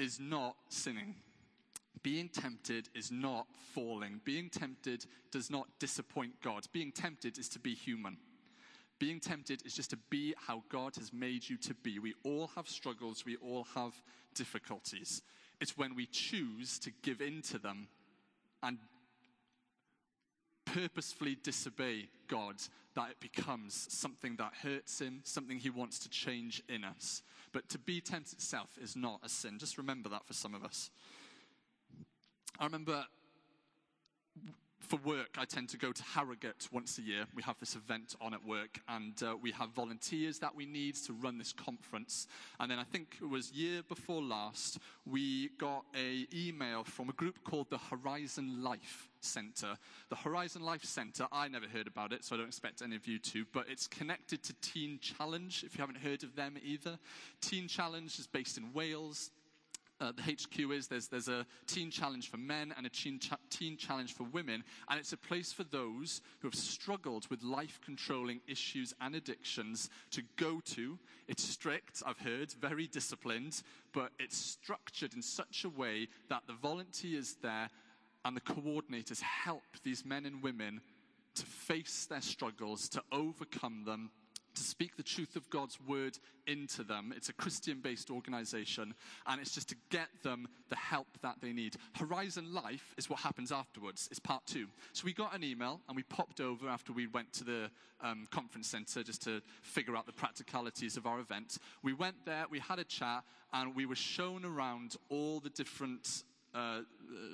is 0.00 0.18
not 0.18 0.56
sinning. 0.68 1.14
Being 2.02 2.28
tempted 2.28 2.88
is 2.96 3.12
not 3.12 3.46
falling. 3.74 4.20
Being 4.24 4.50
tempted 4.50 5.06
does 5.30 5.50
not 5.50 5.68
disappoint 5.78 6.40
God. 6.42 6.66
Being 6.72 6.90
tempted 6.90 7.38
is 7.38 7.48
to 7.50 7.60
be 7.60 7.74
human. 7.74 8.16
Being 9.00 9.18
tempted 9.18 9.64
is 9.64 9.74
just 9.74 9.90
to 9.90 9.96
be 10.10 10.34
how 10.46 10.62
God 10.68 10.94
has 10.96 11.10
made 11.10 11.48
you 11.48 11.56
to 11.56 11.74
be. 11.74 11.98
We 11.98 12.14
all 12.22 12.50
have 12.54 12.68
struggles, 12.68 13.24
we 13.24 13.36
all 13.36 13.66
have 13.74 13.94
difficulties. 14.34 15.22
It's 15.58 15.76
when 15.76 15.96
we 15.96 16.06
choose 16.06 16.78
to 16.80 16.92
give 17.02 17.22
in 17.22 17.40
to 17.42 17.58
them 17.58 17.88
and 18.62 18.78
purposefully 20.66 21.36
disobey 21.42 22.08
God 22.28 22.56
that 22.94 23.10
it 23.10 23.20
becomes 23.20 23.86
something 23.90 24.36
that 24.36 24.52
hurts 24.62 25.00
Him, 25.00 25.22
something 25.24 25.58
He 25.58 25.70
wants 25.70 25.98
to 26.00 26.10
change 26.10 26.62
in 26.68 26.84
us. 26.84 27.22
But 27.52 27.70
to 27.70 27.78
be 27.78 28.02
tempted 28.02 28.34
itself 28.34 28.78
is 28.80 28.96
not 28.96 29.20
a 29.24 29.30
sin. 29.30 29.58
Just 29.58 29.78
remember 29.78 30.10
that 30.10 30.26
for 30.26 30.34
some 30.34 30.54
of 30.54 30.62
us. 30.62 30.90
I 32.58 32.64
remember 32.64 33.06
for 34.80 34.98
work, 35.04 35.36
I 35.38 35.44
tend 35.44 35.68
to 35.70 35.76
go 35.76 35.92
to 35.92 36.02
Harrogate 36.02 36.68
once 36.72 36.98
a 36.98 37.02
year. 37.02 37.24
We 37.34 37.42
have 37.42 37.58
this 37.60 37.76
event 37.76 38.16
on 38.20 38.34
at 38.34 38.44
work, 38.44 38.80
and 38.88 39.20
uh, 39.22 39.36
we 39.40 39.52
have 39.52 39.70
volunteers 39.70 40.38
that 40.40 40.54
we 40.54 40.66
need 40.66 40.96
to 41.06 41.12
run 41.12 41.38
this 41.38 41.52
conference. 41.52 42.26
And 42.58 42.70
then 42.70 42.78
I 42.78 42.84
think 42.84 43.16
it 43.22 43.28
was 43.28 43.52
year 43.52 43.82
before 43.86 44.22
last, 44.22 44.78
we 45.06 45.50
got 45.58 45.84
a 45.96 46.26
email 46.34 46.84
from 46.84 47.08
a 47.08 47.12
group 47.12 47.44
called 47.44 47.70
the 47.70 47.78
Horizon 47.78 48.62
Life 48.62 49.08
Centre. 49.20 49.76
The 50.08 50.16
Horizon 50.16 50.62
Life 50.62 50.84
Centre, 50.84 51.26
I 51.30 51.48
never 51.48 51.66
heard 51.66 51.86
about 51.86 52.12
it, 52.12 52.24
so 52.24 52.34
I 52.34 52.38
don't 52.38 52.48
expect 52.48 52.82
any 52.82 52.96
of 52.96 53.06
you 53.06 53.18
to, 53.18 53.44
but 53.52 53.66
it's 53.68 53.86
connected 53.86 54.42
to 54.44 54.54
Teen 54.54 54.98
Challenge, 55.00 55.64
if 55.64 55.76
you 55.76 55.82
haven't 55.82 55.98
heard 55.98 56.22
of 56.24 56.34
them 56.34 56.56
either. 56.62 56.98
Teen 57.40 57.68
Challenge 57.68 58.18
is 58.18 58.26
based 58.26 58.56
in 58.56 58.72
Wales 58.72 59.30
uh, 60.00 60.12
the 60.12 60.22
HQ 60.22 60.72
is 60.72 60.88
there's, 60.88 61.08
there's 61.08 61.28
a 61.28 61.46
teen 61.66 61.90
challenge 61.90 62.30
for 62.30 62.38
men 62.38 62.72
and 62.76 62.86
a 62.86 62.88
teen, 62.88 63.18
cha- 63.18 63.36
teen 63.50 63.76
challenge 63.76 64.14
for 64.14 64.24
women, 64.24 64.64
and 64.88 64.98
it's 64.98 65.12
a 65.12 65.16
place 65.16 65.52
for 65.52 65.64
those 65.64 66.22
who 66.40 66.48
have 66.48 66.54
struggled 66.54 67.28
with 67.28 67.42
life 67.42 67.80
controlling 67.84 68.40
issues 68.48 68.94
and 69.00 69.14
addictions 69.14 69.90
to 70.10 70.22
go 70.36 70.60
to. 70.64 70.98
It's 71.28 71.44
strict, 71.44 72.02
I've 72.06 72.18
heard, 72.18 72.52
very 72.52 72.86
disciplined, 72.86 73.62
but 73.92 74.12
it's 74.18 74.36
structured 74.36 75.14
in 75.14 75.22
such 75.22 75.64
a 75.64 75.68
way 75.68 76.08
that 76.28 76.42
the 76.46 76.54
volunteers 76.54 77.36
there 77.42 77.68
and 78.24 78.36
the 78.36 78.40
coordinators 78.40 79.20
help 79.20 79.62
these 79.82 80.04
men 80.04 80.26
and 80.26 80.42
women 80.42 80.80
to 81.34 81.46
face 81.46 82.06
their 82.06 82.20
struggles, 82.20 82.88
to 82.88 83.02
overcome 83.12 83.84
them, 83.84 84.10
to 84.60 84.66
speak 84.66 84.96
the 84.96 85.02
truth 85.02 85.36
of 85.36 85.48
God's 85.48 85.78
word 85.88 86.18
into 86.46 86.82
them. 86.82 87.14
It's 87.16 87.30
a 87.30 87.32
Christian 87.32 87.80
based 87.80 88.10
organization, 88.10 88.94
and 89.26 89.40
it's 89.40 89.54
just 89.54 89.70
to 89.70 89.76
get 89.88 90.08
them 90.22 90.46
the 90.68 90.76
help 90.76 91.06
that 91.22 91.36
they 91.40 91.52
need. 91.52 91.76
Horizon 91.96 92.52
Life 92.52 92.94
is 92.98 93.08
what 93.08 93.20
happens 93.20 93.50
afterwards, 93.52 94.06
it's 94.10 94.20
part 94.20 94.46
two. 94.46 94.66
So 94.92 95.06
we 95.06 95.14
got 95.14 95.34
an 95.34 95.42
email 95.42 95.80
and 95.88 95.96
we 95.96 96.02
popped 96.02 96.40
over 96.40 96.68
after 96.68 96.92
we 96.92 97.06
went 97.06 97.32
to 97.34 97.44
the 97.44 97.70
um, 98.02 98.26
conference 98.30 98.68
center 98.68 99.02
just 99.02 99.22
to 99.22 99.40
figure 99.62 99.96
out 99.96 100.04
the 100.04 100.12
practicalities 100.12 100.98
of 100.98 101.06
our 101.06 101.20
event. 101.20 101.56
We 101.82 101.94
went 101.94 102.26
there, 102.26 102.44
we 102.50 102.58
had 102.58 102.78
a 102.78 102.84
chat, 102.84 103.24
and 103.54 103.74
we 103.74 103.86
were 103.86 103.96
shown 103.96 104.44
around 104.44 104.96
all 105.08 105.40
the 105.40 105.50
different 105.50 106.24
uh, 106.54 106.80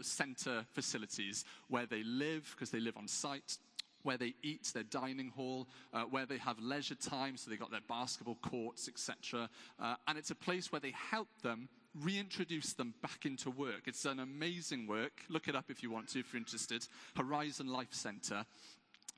center 0.03 0.65
facilities 0.75 1.45
where 1.69 1.87
they 1.87 2.03
live 2.05 2.55
because 2.55 2.71
they 2.71 2.81
live 2.81 2.97
on 2.97 3.09
site 3.09 3.59
where 4.07 4.17
they 4.17 4.35
eat, 4.43 4.71
their 4.73 4.85
dining 4.85 5.31
hall, 5.37 5.69
uh, 5.93 6.03
where 6.05 6.25
they 6.25 6.39
have 6.39 6.59
leisure 6.61 6.95
time, 6.95 7.37
so 7.37 7.51
they've 7.51 7.61
got 7.61 7.71
their 7.71 7.81
basketball 7.89 8.39
courts, 8.41 8.89
etc. 8.89 9.51
Uh, 9.81 9.97
and 10.07 10.17
it's 10.17 10.31
a 10.31 10.35
place 10.35 10.71
where 10.71 10.81
they 10.81 10.95
help 11.11 11.29
them 11.43 11.69
reintroduce 12.03 12.73
them 12.75 12.95
back 13.03 13.27
into 13.27 13.51
work. 13.51 13.83
It's 13.87 14.05
an 14.05 14.21
amazing 14.21 14.87
work. 14.87 15.23
Look 15.29 15.49
it 15.49 15.57
up 15.57 15.67
if 15.71 15.83
you 15.83 15.91
want 15.91 16.09
to, 16.11 16.21
if 16.21 16.33
you're 16.33 16.39
interested. 16.39 16.87
Horizon 17.17 17.67
Life 17.69 17.93
Center. 17.93 18.45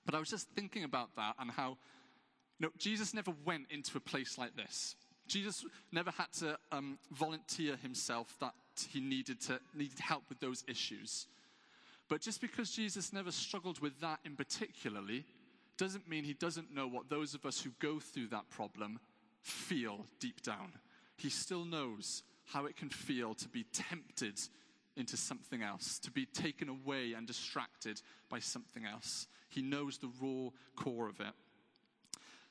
But 0.06 0.14
I 0.14 0.18
was 0.18 0.30
just 0.30 0.48
thinking 0.50 0.84
about 0.84 1.14
that 1.16 1.34
and 1.38 1.50
how 1.50 1.76
you 2.58 2.66
know, 2.66 2.70
Jesus 2.78 3.14
never 3.14 3.32
went 3.44 3.66
into 3.70 3.96
a 3.96 4.00
place 4.00 4.38
like 4.38 4.56
this. 4.56 4.96
Jesus 5.26 5.64
never 5.92 6.10
had 6.10 6.32
to 6.38 6.58
um, 6.72 6.98
volunteer 7.12 7.76
himself 7.76 8.34
that 8.40 8.54
he 8.90 9.00
needed 9.00 9.40
to 9.42 9.60
needed 9.74 9.98
help 9.98 10.22
with 10.28 10.40
those 10.40 10.64
issues. 10.66 11.26
But 12.08 12.20
just 12.20 12.40
because 12.40 12.70
Jesus 12.70 13.12
never 13.12 13.30
struggled 13.30 13.80
with 13.80 14.00
that 14.00 14.20
in 14.24 14.34
particularly, 14.34 15.24
doesn't 15.76 16.08
mean 16.08 16.24
he 16.24 16.34
doesn't 16.34 16.74
know 16.74 16.88
what 16.88 17.08
those 17.08 17.34
of 17.34 17.46
us 17.46 17.60
who 17.60 17.70
go 17.78 18.00
through 18.00 18.28
that 18.28 18.50
problem 18.50 18.98
feel 19.42 20.06
deep 20.18 20.42
down. 20.42 20.72
He 21.16 21.30
still 21.30 21.64
knows 21.64 22.22
how 22.46 22.66
it 22.66 22.76
can 22.76 22.88
feel 22.88 23.34
to 23.34 23.48
be 23.48 23.64
tempted 23.72 24.40
into 24.96 25.16
something 25.16 25.62
else, 25.62 25.98
to 26.00 26.10
be 26.10 26.26
taken 26.26 26.68
away 26.68 27.12
and 27.12 27.26
distracted 27.26 28.00
by 28.28 28.40
something 28.40 28.84
else. 28.84 29.28
He 29.48 29.62
knows 29.62 29.98
the 29.98 30.10
raw 30.20 30.50
core 30.76 31.08
of 31.08 31.20
it. 31.20 31.34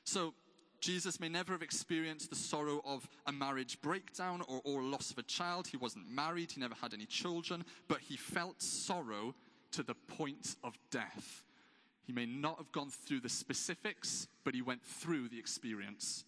So, 0.04 0.34
Jesus 0.80 1.18
may 1.18 1.28
never 1.28 1.52
have 1.52 1.62
experienced 1.62 2.30
the 2.30 2.36
sorrow 2.36 2.80
of 2.84 3.08
a 3.26 3.32
marriage 3.32 3.80
breakdown 3.82 4.42
or, 4.46 4.60
or 4.64 4.80
loss 4.80 5.10
of 5.10 5.18
a 5.18 5.24
child. 5.24 5.66
He 5.66 5.76
wasn't 5.76 6.08
married, 6.08 6.52
he 6.52 6.60
never 6.60 6.76
had 6.80 6.94
any 6.94 7.04
children, 7.04 7.64
but 7.88 7.98
he 7.98 8.16
felt 8.16 8.62
sorrow 8.62 9.34
to 9.72 9.82
the 9.82 9.94
point 9.94 10.56
of 10.64 10.78
death. 10.90 11.44
He 12.06 12.12
may 12.12 12.26
not 12.26 12.56
have 12.58 12.72
gone 12.72 12.90
through 12.90 13.20
the 13.20 13.28
specifics, 13.28 14.28
but 14.44 14.54
he 14.54 14.62
went 14.62 14.82
through 14.82 15.28
the 15.28 15.38
experience. 15.38 16.24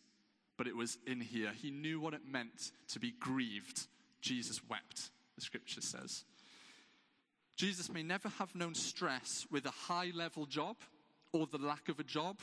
But 0.57 0.67
it 0.67 0.77
was 0.77 0.99
in 1.07 1.21
here. 1.21 1.53
He 1.53 1.71
knew 1.71 2.01
what 2.01 2.13
it 2.13 2.21
meant 2.31 2.73
to 2.89 3.01
be 3.01 3.13
grieved. 3.19 3.87
Jesus 4.21 4.61
wept, 4.69 5.11
the 5.37 5.41
scripture 5.41 5.81
says. 5.81 6.25
Jesus 7.57 7.91
may 7.91 8.03
never 8.03 8.29
have 8.29 8.55
known 8.55 8.75
stress 8.75 9.47
with 9.51 9.67
a 9.67 9.71
high 9.71 10.13
level 10.15 10.47
job 10.47 10.77
or 11.33 11.47
the 11.47 11.59
lack 11.59 11.89
of 11.89 11.99
a 11.99 12.05
job, 12.05 12.39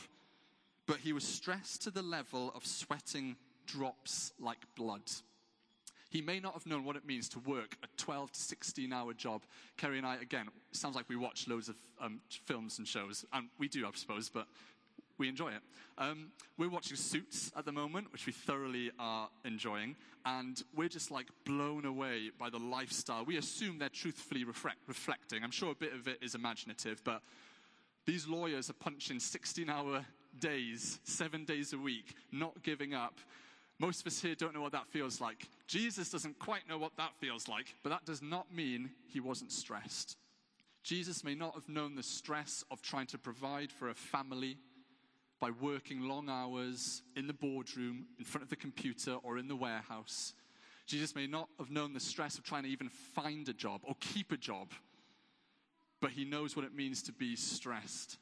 but 0.85 0.97
he 0.97 1.13
was 1.13 1.23
stressed 1.23 1.83
to 1.83 1.91
the 1.91 2.01
level 2.01 2.51
of 2.55 2.65
sweating 2.65 3.35
drops 3.65 4.31
like 4.39 4.59
blood. 4.75 5.01
He 6.09 6.21
may 6.21 6.39
not 6.39 6.53
have 6.53 6.65
known 6.65 6.85
what 6.85 6.95
it 6.95 7.05
means 7.05 7.27
to 7.29 7.39
work 7.39 7.77
a 7.83 7.87
12 7.97 8.31
to 8.31 8.39
16 8.39 8.93
hour 8.93 9.13
job. 9.13 9.43
Kerry 9.75 9.97
and 9.97 10.07
I, 10.07 10.15
again, 10.15 10.47
sounds 10.71 10.95
like 10.95 11.09
we 11.09 11.15
watch 11.15 11.47
loads 11.47 11.69
of 11.69 11.75
um, 12.01 12.21
films 12.45 12.77
and 12.77 12.87
shows, 12.87 13.25
and 13.33 13.49
we 13.59 13.67
do, 13.67 13.85
I 13.85 13.89
suppose, 13.93 14.29
but 14.29 14.47
we 15.17 15.27
enjoy 15.27 15.49
it. 15.49 15.61
Um, 15.97 16.27
we're 16.57 16.69
watching 16.69 16.95
Suits 16.95 17.51
at 17.57 17.65
the 17.65 17.71
moment, 17.71 18.11
which 18.13 18.25
we 18.25 18.33
thoroughly 18.33 18.91
are 18.99 19.29
enjoying, 19.45 19.95
and 20.25 20.61
we're 20.75 20.89
just 20.89 21.11
like 21.11 21.27
blown 21.43 21.85
away 21.85 22.31
by 22.37 22.49
the 22.49 22.59
lifestyle. 22.59 23.25
We 23.25 23.37
assume 23.37 23.79
they're 23.79 23.89
truthfully 23.89 24.43
reflect, 24.43 24.77
reflecting. 24.87 25.43
I'm 25.43 25.51
sure 25.51 25.71
a 25.71 25.75
bit 25.75 25.93
of 25.93 26.07
it 26.07 26.19
is 26.21 26.35
imaginative, 26.35 27.03
but 27.03 27.21
these 28.05 28.27
lawyers 28.27 28.69
are 28.69 28.73
punching 28.73 29.19
16 29.19 29.69
hour 29.69 30.05
days, 30.39 30.99
seven 31.03 31.45
days 31.45 31.73
a 31.73 31.77
week, 31.77 32.13
not 32.31 32.63
giving 32.63 32.93
up. 32.93 33.19
Most 33.79 34.01
of 34.01 34.07
us 34.07 34.21
here 34.21 34.33
don't 34.33 34.55
know 34.55 34.61
what 34.61 34.71
that 34.71 34.87
feels 34.87 35.21
like. 35.21 35.47
Jesus 35.67 36.09
doesn't 36.09 36.39
quite 36.39 36.67
know 36.67 36.79
what 36.79 36.97
that 36.97 37.15
feels 37.19 37.47
like, 37.47 37.75
but 37.83 37.89
that 37.89 38.05
does 38.05 38.21
not 38.21 38.53
mean 38.53 38.89
he 39.07 39.19
wasn't 39.19 39.51
stressed. 39.51 40.17
Jesus 40.83 41.23
may 41.23 41.35
not 41.35 41.53
have 41.53 41.69
known 41.69 41.95
the 41.95 42.03
stress 42.03 42.63
of 42.71 42.81
trying 42.81 43.07
to 43.07 43.17
provide 43.17 43.71
for 43.71 43.89
a 43.89 43.93
family 43.93 44.57
by 45.39 45.51
working 45.51 46.01
long 46.01 46.29
hours 46.29 47.03
in 47.15 47.27
the 47.27 47.33
boardroom, 47.33 48.07
in 48.17 48.25
front 48.25 48.43
of 48.43 48.49
the 48.49 48.55
computer, 48.55 49.15
or 49.21 49.37
in 49.37 49.47
the 49.47 49.55
warehouse. 49.55 50.33
Jesus 50.87 51.13
may 51.13 51.27
not 51.27 51.49
have 51.59 51.69
known 51.69 51.93
the 51.93 51.99
stress 51.99 52.37
of 52.37 52.43
trying 52.43 52.63
to 52.63 52.69
even 52.69 52.89
find 52.89 53.47
a 53.49 53.53
job 53.53 53.81
or 53.83 53.95
keep 53.99 54.31
a 54.31 54.37
job, 54.37 54.71
but 55.99 56.11
he 56.11 56.25
knows 56.25 56.55
what 56.55 56.65
it 56.65 56.73
means 56.73 57.03
to 57.03 57.11
be 57.11 57.35
stressed. 57.35 58.17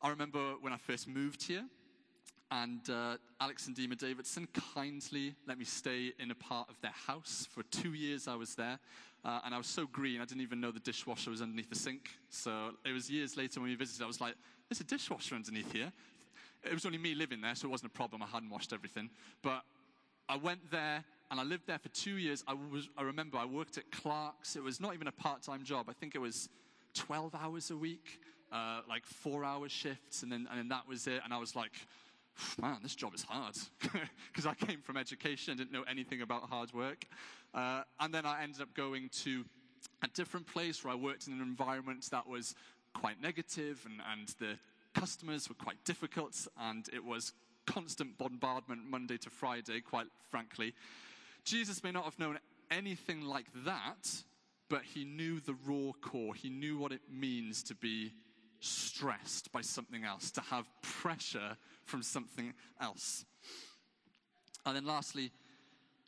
I 0.00 0.10
remember 0.10 0.54
when 0.60 0.72
I 0.72 0.76
first 0.76 1.08
moved 1.08 1.42
here, 1.42 1.64
and 2.62 2.88
uh, 2.88 3.16
Alex 3.40 3.66
and 3.66 3.74
Dima 3.74 3.98
Davidson 3.98 4.46
kindly 4.74 5.34
let 5.46 5.58
me 5.58 5.64
stay 5.64 6.12
in 6.20 6.30
a 6.30 6.34
part 6.36 6.68
of 6.70 6.80
their 6.82 6.92
house. 6.92 7.48
For 7.50 7.64
two 7.64 7.94
years, 7.94 8.28
I 8.28 8.36
was 8.36 8.54
there, 8.54 8.78
uh, 9.24 9.40
and 9.44 9.52
I 9.52 9.58
was 9.58 9.66
so 9.66 9.86
green, 9.86 10.20
I 10.20 10.24
didn't 10.24 10.42
even 10.42 10.60
know 10.60 10.70
the 10.70 10.78
dishwasher 10.78 11.30
was 11.30 11.42
underneath 11.42 11.68
the 11.68 11.74
sink. 11.74 12.10
So 12.30 12.70
it 12.84 12.92
was 12.92 13.10
years 13.10 13.36
later 13.36 13.60
when 13.60 13.70
we 13.70 13.74
visited, 13.74 14.04
I 14.04 14.06
was 14.06 14.20
like, 14.20 14.36
there's 14.68 14.80
a 14.80 14.84
dishwasher 14.84 15.34
underneath 15.34 15.72
here. 15.72 15.92
It 16.62 16.72
was 16.72 16.86
only 16.86 16.98
me 16.98 17.14
living 17.14 17.40
there, 17.40 17.56
so 17.56 17.66
it 17.66 17.70
wasn't 17.72 17.90
a 17.90 17.96
problem. 17.96 18.22
I 18.22 18.26
hadn't 18.26 18.50
washed 18.50 18.72
everything. 18.72 19.10
But 19.42 19.62
I 20.28 20.36
went 20.36 20.70
there 20.70 21.04
and 21.32 21.40
I 21.40 21.42
lived 21.42 21.66
there 21.66 21.78
for 21.80 21.88
two 21.88 22.18
years. 22.18 22.44
I, 22.46 22.54
was, 22.54 22.88
I 22.96 23.02
remember 23.02 23.36
I 23.36 23.46
worked 23.46 23.78
at 23.78 23.90
Clark's. 23.90 24.54
It 24.54 24.62
was 24.62 24.80
not 24.80 24.94
even 24.94 25.08
a 25.08 25.12
part 25.12 25.42
time 25.42 25.64
job, 25.64 25.86
I 25.88 25.92
think 25.92 26.14
it 26.14 26.20
was 26.20 26.48
12 26.94 27.34
hours 27.34 27.72
a 27.72 27.76
week, 27.76 28.20
uh, 28.52 28.82
like 28.88 29.04
four 29.04 29.44
hour 29.44 29.68
shifts, 29.68 30.22
and 30.22 30.30
then, 30.30 30.46
and 30.48 30.58
then 30.58 30.68
that 30.68 30.86
was 30.88 31.08
it. 31.08 31.20
And 31.24 31.34
I 31.34 31.38
was 31.38 31.56
like, 31.56 31.72
man, 32.60 32.78
this 32.82 32.94
job 32.94 33.14
is 33.14 33.22
hard. 33.22 33.54
Because 34.32 34.46
I 34.46 34.54
came 34.54 34.80
from 34.80 34.96
education, 34.96 35.56
didn't 35.56 35.72
know 35.72 35.84
anything 35.88 36.20
about 36.22 36.48
hard 36.50 36.72
work. 36.72 37.06
Uh, 37.54 37.82
and 38.00 38.12
then 38.12 38.26
I 38.26 38.42
ended 38.42 38.60
up 38.60 38.74
going 38.74 39.10
to 39.22 39.44
a 40.02 40.08
different 40.08 40.46
place 40.46 40.84
where 40.84 40.92
I 40.92 40.96
worked 40.96 41.28
in 41.28 41.34
an 41.34 41.40
environment 41.40 42.08
that 42.10 42.26
was 42.26 42.54
quite 42.94 43.20
negative 43.22 43.86
and, 43.86 44.00
and 44.12 44.28
the 44.40 44.58
customers 44.94 45.48
were 45.48 45.54
quite 45.54 45.82
difficult, 45.84 46.46
and 46.58 46.88
it 46.92 47.04
was 47.04 47.32
constant 47.66 48.16
bombardment 48.16 48.82
Monday 48.88 49.16
to 49.18 49.30
Friday, 49.30 49.80
quite 49.80 50.06
frankly. 50.30 50.74
Jesus 51.44 51.82
may 51.82 51.90
not 51.90 52.04
have 52.04 52.18
known 52.18 52.38
anything 52.70 53.22
like 53.22 53.46
that, 53.64 54.22
but 54.68 54.82
he 54.82 55.04
knew 55.04 55.40
the 55.40 55.56
raw 55.66 55.92
core. 56.00 56.34
He 56.34 56.48
knew 56.48 56.78
what 56.78 56.92
it 56.92 57.02
means 57.10 57.62
to 57.64 57.74
be 57.74 58.12
stressed 58.64 59.52
by 59.52 59.60
something 59.60 60.04
else, 60.04 60.30
to 60.32 60.40
have 60.40 60.66
pressure 60.82 61.56
from 61.84 62.02
something 62.02 62.54
else. 62.80 63.24
And 64.66 64.76
then 64.76 64.86
lastly, 64.86 65.30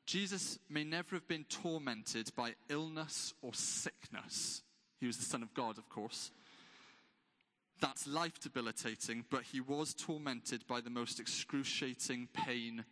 Jesus 0.07 0.59
may 0.71 0.85
never 0.85 1.17
have 1.17 1.29
been 1.29 1.45
tormented 1.45 2.31
by 2.37 2.55
illness 2.69 3.35
or 3.43 3.53
sickness. 3.53 4.63
He 5.01 5.07
was 5.07 5.17
the 5.19 5.25
Son 5.25 5.43
of 5.43 5.53
God, 5.53 5.79
of 5.79 5.89
course. 5.89 6.31
That's 7.81 8.07
life 8.07 8.41
debilitating, 8.41 9.25
but 9.31 9.43
he 9.43 9.61
was 9.61 9.93
tormented 9.93 10.67
by 10.67 10.81
the 10.81 10.91
most 10.91 11.21
excruciating 11.21 12.29
pain 12.33 12.85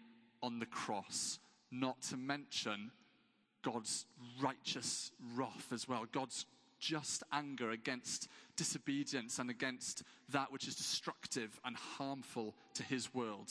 on 0.43 0.59
the 0.59 0.67
cross, 0.67 1.39
not 1.71 2.03
to 2.03 2.17
mention 2.19 2.91
God's 3.63 4.05
righteous 4.43 5.11
wrath 5.35 5.73
as 5.73 5.89
well, 5.89 6.05
God's 6.13 6.45
just 6.85 7.23
anger 7.33 7.71
against 7.71 8.29
disobedience 8.57 9.39
and 9.39 9.49
against 9.49 10.03
that 10.29 10.53
which 10.53 10.69
is 10.69 10.77
destructive 10.77 11.59
and 11.65 11.77
harmful 11.77 12.55
to 12.75 12.83
his 12.83 13.15
world. 13.15 13.51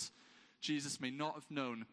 Jesus 0.62 1.02
may 1.02 1.10
not 1.10 1.34
have 1.34 1.50
known 1.50 1.86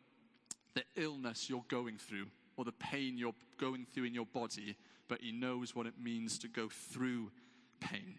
the 0.74 0.84
illness 0.96 1.48
you're 1.48 1.64
going 1.68 1.96
through 1.96 2.26
or 2.56 2.64
the 2.64 2.72
pain 2.72 3.16
you're 3.16 3.34
going 3.58 3.86
through 3.92 4.04
in 4.04 4.14
your 4.14 4.26
body, 4.26 4.76
but 5.08 5.20
he 5.22 5.32
knows 5.32 5.74
what 5.74 5.86
it 5.86 5.94
means 5.98 6.38
to 6.38 6.48
go 6.48 6.68
through 6.68 7.30
pain. 7.80 8.16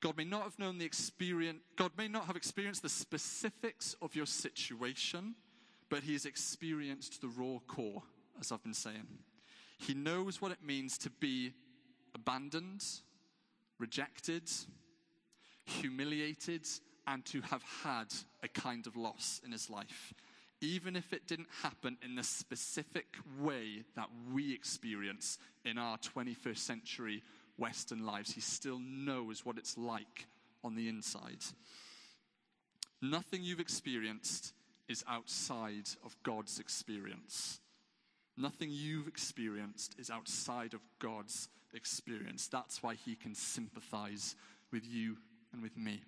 God 0.00 0.16
may 0.16 0.24
not 0.24 0.44
have 0.44 0.58
known 0.58 0.78
the 0.78 0.86
experience, 0.86 1.60
God 1.76 1.90
may 1.98 2.08
not 2.08 2.24
have 2.24 2.36
experienced 2.36 2.82
the 2.82 2.88
specifics 2.88 3.94
of 4.00 4.14
your 4.14 4.24
situation, 4.24 5.34
but 5.90 6.04
He 6.04 6.12
has 6.14 6.24
experienced 6.24 7.20
the 7.20 7.28
raw 7.28 7.58
core, 7.66 8.02
as 8.40 8.50
I've 8.50 8.62
been 8.62 8.72
saying. 8.72 9.06
He 9.80 9.94
knows 9.94 10.42
what 10.42 10.52
it 10.52 10.62
means 10.62 10.98
to 10.98 11.10
be 11.10 11.54
abandoned, 12.14 12.84
rejected, 13.78 14.42
humiliated, 15.64 16.66
and 17.06 17.24
to 17.24 17.40
have 17.40 17.62
had 17.82 18.12
a 18.42 18.48
kind 18.48 18.86
of 18.86 18.96
loss 18.96 19.40
in 19.44 19.52
his 19.52 19.70
life. 19.70 20.12
Even 20.60 20.96
if 20.96 21.14
it 21.14 21.26
didn't 21.26 21.48
happen 21.62 21.96
in 22.04 22.14
the 22.14 22.22
specific 22.22 23.16
way 23.40 23.82
that 23.96 24.08
we 24.32 24.52
experience 24.52 25.38
in 25.64 25.78
our 25.78 25.96
21st 25.96 26.58
century 26.58 27.22
Western 27.56 28.04
lives, 28.04 28.32
he 28.32 28.42
still 28.42 28.78
knows 28.78 29.46
what 29.46 29.56
it's 29.56 29.78
like 29.78 30.26
on 30.62 30.74
the 30.74 30.88
inside. 30.88 31.42
Nothing 33.00 33.42
you've 33.42 33.60
experienced 33.60 34.52
is 34.90 35.02
outside 35.08 35.88
of 36.04 36.14
God's 36.22 36.58
experience. 36.60 37.60
Nothing 38.40 38.70
you've 38.70 39.06
experienced 39.06 39.96
is 39.98 40.08
outside 40.08 40.72
of 40.72 40.80
God's 40.98 41.50
experience. 41.74 42.48
That's 42.48 42.82
why 42.82 42.94
he 42.94 43.14
can 43.14 43.34
sympathize 43.34 44.34
with 44.72 44.86
you 44.86 45.18
and 45.52 45.62
with 45.62 45.76
me. 45.76 46.00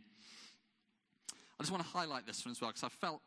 I 1.30 1.62
just 1.62 1.70
want 1.70 1.84
to 1.84 1.90
highlight 1.90 2.26
this 2.26 2.44
one 2.44 2.52
as 2.52 2.60
well 2.60 2.70
because 2.70 2.84
I 2.84 2.88
felt 2.88 3.20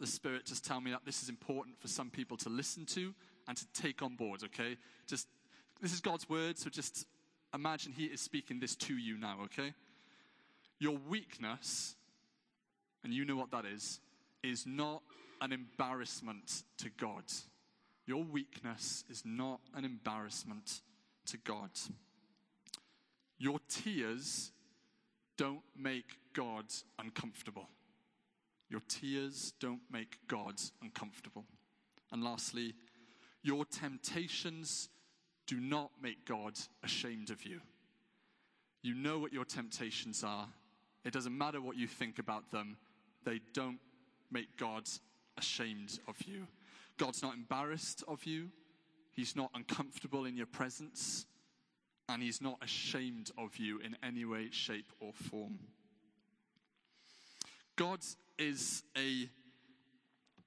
the 0.00 0.08
Spirit 0.08 0.44
just 0.44 0.64
tell 0.64 0.80
me 0.80 0.90
that 0.90 1.04
this 1.04 1.22
is 1.22 1.28
important 1.28 1.80
for 1.80 1.86
some 1.86 2.10
people 2.10 2.36
to 2.38 2.48
listen 2.48 2.84
to 2.86 3.14
and 3.46 3.56
to 3.56 3.66
take 3.74 4.02
on 4.02 4.16
board, 4.16 4.42
okay? 4.42 4.76
Just, 5.06 5.28
this 5.80 5.92
is 5.92 6.00
God's 6.00 6.28
word, 6.28 6.58
so 6.58 6.68
just 6.68 7.06
imagine 7.54 7.92
He 7.92 8.06
is 8.06 8.20
speaking 8.20 8.58
this 8.58 8.74
to 8.76 8.96
you 8.96 9.16
now, 9.16 9.38
okay? 9.44 9.72
Your 10.80 10.98
weakness, 11.08 11.94
and 13.04 13.12
you 13.12 13.24
know 13.24 13.36
what 13.36 13.52
that 13.52 13.64
is, 13.64 14.00
is 14.42 14.66
not 14.66 15.02
an 15.40 15.52
embarrassment 15.52 16.64
to 16.78 16.90
God. 16.98 17.22
Your 18.08 18.24
weakness 18.24 19.04
is 19.10 19.22
not 19.26 19.60
an 19.74 19.84
embarrassment 19.84 20.80
to 21.26 21.36
God. 21.36 21.68
Your 23.36 23.58
tears 23.68 24.50
don't 25.36 25.60
make 25.76 26.16
God 26.32 26.64
uncomfortable. 26.98 27.68
Your 28.70 28.80
tears 28.88 29.52
don't 29.60 29.82
make 29.92 30.20
God 30.26 30.54
uncomfortable. 30.80 31.44
And 32.10 32.24
lastly, 32.24 32.74
your 33.42 33.66
temptations 33.66 34.88
do 35.46 35.60
not 35.60 35.90
make 36.02 36.24
God 36.24 36.54
ashamed 36.82 37.28
of 37.28 37.44
you. 37.44 37.60
You 38.80 38.94
know 38.94 39.18
what 39.18 39.34
your 39.34 39.44
temptations 39.44 40.24
are. 40.24 40.48
It 41.04 41.12
doesn't 41.12 41.36
matter 41.36 41.60
what 41.60 41.76
you 41.76 41.86
think 41.86 42.18
about 42.18 42.50
them, 42.52 42.78
they 43.26 43.42
don't 43.52 43.80
make 44.30 44.56
God 44.56 44.88
ashamed 45.36 45.98
of 46.08 46.16
you. 46.26 46.46
God's 46.98 47.22
not 47.22 47.34
embarrassed 47.34 48.04
of 48.06 48.24
you, 48.24 48.50
He's 49.12 49.34
not 49.34 49.50
uncomfortable 49.54 50.24
in 50.24 50.36
your 50.36 50.46
presence, 50.46 51.26
and 52.08 52.22
He's 52.22 52.40
not 52.40 52.58
ashamed 52.62 53.30
of 53.38 53.56
you 53.56 53.78
in 53.78 53.96
any 54.02 54.24
way, 54.24 54.48
shape, 54.50 54.92
or 55.00 55.12
form. 55.12 55.58
God 57.76 58.00
is 58.38 58.82
a 58.96 59.28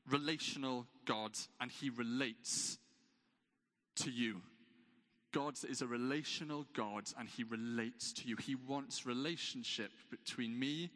relational 0.09 0.87
God, 1.05 1.31
and 1.59 1.71
He 1.71 1.89
relates 1.89 2.77
to 3.97 4.11
you. 4.11 4.41
God 5.31 5.55
is 5.69 5.81
a 5.81 5.87
relational 5.87 6.65
God 6.73 7.03
and 7.17 7.27
he 7.27 7.43
relates 7.43 8.11
to 8.13 8.27
you. 8.27 8.35
He 8.35 8.55
wants 8.55 9.05
relationship 9.05 9.91
between 10.09 10.59
me 10.59 10.91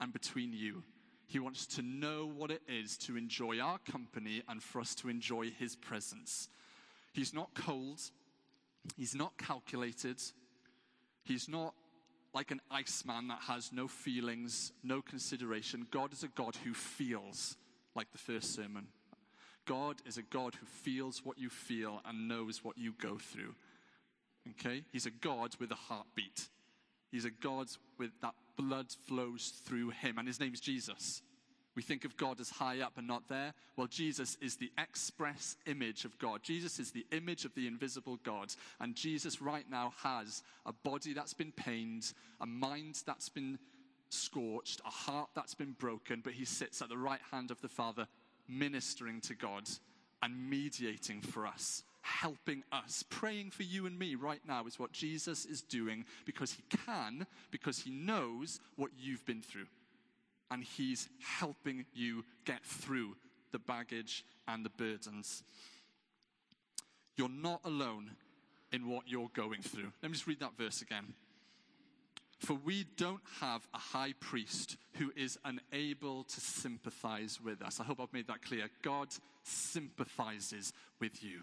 and 0.00 0.12
between 0.12 0.52
you. 0.52 0.82
He 1.26 1.38
wants 1.38 1.66
to 1.66 1.82
know 1.82 2.26
what 2.26 2.50
it 2.50 2.62
is 2.68 2.96
to 2.98 3.16
enjoy 3.16 3.58
our 3.58 3.78
company 3.78 4.42
and 4.48 4.62
for 4.62 4.80
us 4.80 4.94
to 4.96 5.08
enjoy 5.08 5.50
his 5.50 5.74
presence. 5.74 6.48
He's 7.12 7.34
not 7.34 7.54
cold. 7.54 8.00
He's 8.96 9.14
not 9.14 9.36
calculated. 9.36 10.20
He's 11.24 11.48
not 11.48 11.74
like 12.32 12.50
an 12.50 12.60
iceman 12.70 13.28
that 13.28 13.40
has 13.48 13.72
no 13.72 13.88
feelings, 13.88 14.72
no 14.84 15.02
consideration. 15.02 15.86
God 15.90 16.12
is 16.12 16.22
a 16.22 16.28
God 16.28 16.54
who 16.62 16.74
feels, 16.74 17.56
like 17.94 18.12
the 18.12 18.18
first 18.18 18.54
sermon. 18.54 18.88
God 19.64 19.96
is 20.06 20.18
a 20.18 20.22
God 20.22 20.54
who 20.54 20.66
feels 20.66 21.24
what 21.24 21.38
you 21.38 21.48
feel 21.48 22.02
and 22.04 22.28
knows 22.28 22.62
what 22.62 22.78
you 22.78 22.92
go 23.00 23.18
through. 23.18 23.54
Okay? 24.50 24.84
He's 24.92 25.06
a 25.06 25.10
God 25.10 25.56
with 25.58 25.72
a 25.72 25.76
heartbeat. 25.76 26.48
He's 27.10 27.24
a 27.24 27.30
God 27.30 27.68
with 27.98 28.10
that 28.22 28.34
blood 28.56 28.86
flows 29.06 29.60
through 29.64 29.90
him, 29.90 30.18
and 30.18 30.26
his 30.26 30.40
name 30.40 30.54
is 30.54 30.60
Jesus. 30.60 31.22
We 31.74 31.82
think 31.82 32.06
of 32.06 32.16
God 32.16 32.40
as 32.40 32.48
high 32.48 32.80
up 32.80 32.94
and 32.96 33.06
not 33.06 33.28
there. 33.28 33.52
Well, 33.76 33.86
Jesus 33.86 34.38
is 34.40 34.56
the 34.56 34.72
express 34.78 35.56
image 35.66 36.06
of 36.06 36.18
God. 36.18 36.42
Jesus 36.42 36.78
is 36.78 36.90
the 36.90 37.06
image 37.12 37.44
of 37.44 37.54
the 37.54 37.66
invisible 37.66 38.18
God. 38.24 38.54
And 38.80 38.94
Jesus 38.94 39.42
right 39.42 39.66
now 39.70 39.92
has 40.02 40.42
a 40.64 40.72
body 40.72 41.12
that's 41.12 41.34
been 41.34 41.52
pained, 41.52 42.14
a 42.40 42.46
mind 42.46 43.02
that's 43.06 43.28
been 43.28 43.58
scorched, 44.08 44.80
a 44.86 44.90
heart 44.90 45.28
that's 45.34 45.54
been 45.54 45.72
broken, 45.72 46.22
but 46.24 46.32
he 46.32 46.46
sits 46.46 46.80
at 46.80 46.88
the 46.88 46.96
right 46.96 47.20
hand 47.30 47.50
of 47.50 47.60
the 47.60 47.68
Father, 47.68 48.06
ministering 48.48 49.20
to 49.20 49.34
God 49.34 49.68
and 50.22 50.48
mediating 50.48 51.20
for 51.20 51.46
us, 51.46 51.82
helping 52.06 52.62
us. 52.72 53.04
Praying 53.10 53.50
for 53.50 53.62
you 53.62 53.86
and 53.86 53.98
me 53.98 54.14
right 54.14 54.40
now 54.46 54.66
is 54.66 54.78
what 54.78 54.92
Jesus 54.92 55.44
is 55.44 55.62
doing 55.62 56.04
because 56.24 56.52
he 56.52 56.62
can, 56.86 57.26
because 57.50 57.80
he 57.80 57.90
knows 57.90 58.60
what 58.76 58.90
you've 58.98 59.26
been 59.26 59.42
through. 59.42 59.66
And 60.50 60.62
he's 60.62 61.08
helping 61.20 61.84
you 61.92 62.24
get 62.44 62.64
through 62.64 63.16
the 63.52 63.58
baggage 63.58 64.24
and 64.46 64.64
the 64.64 64.70
burdens. 64.70 65.42
You're 67.16 67.28
not 67.28 67.60
alone 67.64 68.12
in 68.72 68.88
what 68.88 69.04
you're 69.06 69.30
going 69.34 69.62
through. 69.62 69.92
Let 70.02 70.10
me 70.10 70.14
just 70.14 70.26
read 70.26 70.40
that 70.40 70.56
verse 70.56 70.82
again. 70.82 71.14
For 72.38 72.54
we 72.54 72.84
don't 72.96 73.22
have 73.40 73.66
a 73.72 73.78
high 73.78 74.12
priest 74.20 74.76
who 74.94 75.10
is 75.16 75.38
unable 75.44 76.24
to 76.24 76.40
sympathize 76.40 77.40
with 77.42 77.62
us. 77.62 77.80
I 77.80 77.84
hope 77.84 77.98
I've 77.98 78.12
made 78.12 78.26
that 78.28 78.42
clear. 78.42 78.68
God 78.82 79.08
sympathizes 79.42 80.72
with 81.00 81.24
you. 81.24 81.40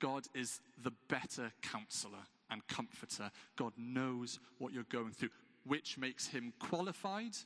God 0.00 0.26
is 0.34 0.60
the 0.82 0.92
better 1.08 1.52
counselor 1.62 2.26
and 2.50 2.66
comforter. 2.66 3.30
God 3.56 3.72
knows 3.76 4.38
what 4.58 4.72
you're 4.72 4.84
going 4.84 5.12
through, 5.12 5.30
which 5.66 5.98
makes 5.98 6.26
him 6.26 6.52
qualified 6.58 7.36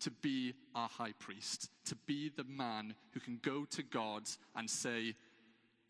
to 0.00 0.10
be 0.10 0.54
our 0.74 0.88
high 0.88 1.12
priest, 1.18 1.70
to 1.84 1.94
be 2.06 2.30
the 2.34 2.44
man 2.44 2.94
who 3.12 3.20
can 3.20 3.38
go 3.42 3.64
to 3.66 3.82
God 3.82 4.22
and 4.56 4.68
say, 4.68 5.14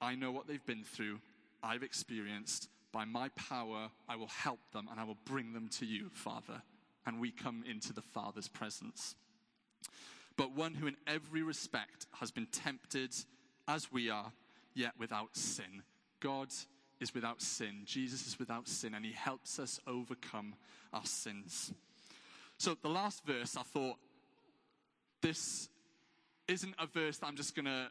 I 0.01 0.15
know 0.15 0.33
what 0.33 0.47
they've 0.47 0.65
been 0.67 0.85
through, 0.85 1.21
I've 1.63 1.83
experienced, 1.83 2.69
by 2.93 3.05
my 3.05 3.29
power, 3.31 3.89
I 4.09 4.17
will 4.17 4.29
help 4.29 4.59
them 4.73 4.89
and 4.91 4.99
I 4.99 5.05
will 5.05 5.19
bring 5.25 5.53
them 5.53 5.69
to 5.79 5.87
you, 5.87 6.09
Father. 6.13 6.63
And 7.07 7.21
we 7.21 7.31
come 7.31 7.65
into 7.69 7.93
the 7.93 8.03
Father's 8.03 8.49
presence. 8.49 9.15
But 10.37 10.57
one 10.57 10.75
who, 10.75 10.87
in 10.87 10.97
every 11.07 11.43
respect, 11.43 12.07
has 12.19 12.31
been 12.31 12.47
tempted 12.47 13.15
as 13.69 13.93
we 13.93 14.11
are, 14.11 14.33
yet 14.75 14.93
without 14.99 15.37
sin. 15.37 15.83
God 16.21 16.49
is 17.01 17.15
without 17.15 17.41
sin. 17.41 17.83
Jesus 17.85 18.27
is 18.27 18.39
without 18.39 18.69
sin, 18.69 18.95
and 18.95 19.05
he 19.05 19.13
helps 19.13 19.59
us 19.59 19.81
overcome 19.87 20.55
our 20.93 21.05
sins. 21.05 21.73
So, 22.59 22.77
the 22.83 22.91
last 22.91 23.25
verse, 23.25 23.57
I 23.57 23.63
thought, 23.63 23.97
this 25.23 25.69
isn't 26.47 26.75
a 26.79 26.87
verse 26.87 27.19
that 27.19 27.27
I'm 27.27 27.37
just 27.37 27.55
going 27.55 27.67
to 27.67 27.91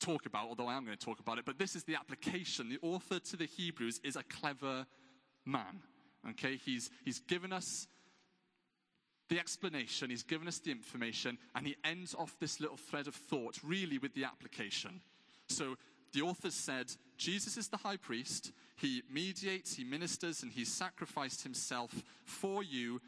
talk 0.00 0.26
about, 0.26 0.48
although 0.48 0.66
I 0.66 0.74
am 0.74 0.84
going 0.84 0.96
to 0.96 1.04
talk 1.04 1.20
about 1.20 1.38
it, 1.38 1.44
but 1.44 1.58
this 1.58 1.74
is 1.74 1.84
the 1.84 1.94
application. 1.94 2.68
The 2.68 2.78
author 2.82 3.18
to 3.18 3.36
the 3.36 3.46
Hebrews 3.46 4.00
is 4.04 4.16
a 4.16 4.22
clever 4.22 4.86
man. 5.44 5.82
Okay, 6.30 6.56
he's, 6.56 6.90
he's 7.04 7.20
given 7.20 7.52
us 7.52 7.86
the 9.28 9.38
explanation, 9.38 10.10
he's 10.10 10.22
given 10.22 10.46
us 10.46 10.58
the 10.58 10.70
information, 10.70 11.38
and 11.54 11.66
he 11.66 11.76
ends 11.82 12.14
off 12.14 12.36
this 12.40 12.60
little 12.60 12.76
thread 12.76 13.06
of 13.06 13.14
thought 13.14 13.58
really 13.64 13.98
with 13.98 14.14
the 14.14 14.24
application. 14.24 15.00
So 15.48 15.76
the 16.14 16.22
author 16.22 16.50
said, 16.50 16.92
Jesus 17.18 17.56
is 17.56 17.68
the 17.68 17.76
high 17.76 17.96
priest, 17.96 18.52
he 18.76 19.02
mediates, 19.10 19.74
he 19.74 19.84
ministers, 19.84 20.42
and 20.42 20.52
he 20.52 20.64
sacrificed 20.64 21.42
himself 21.42 22.02
for 22.24 22.62
you. 22.62 23.00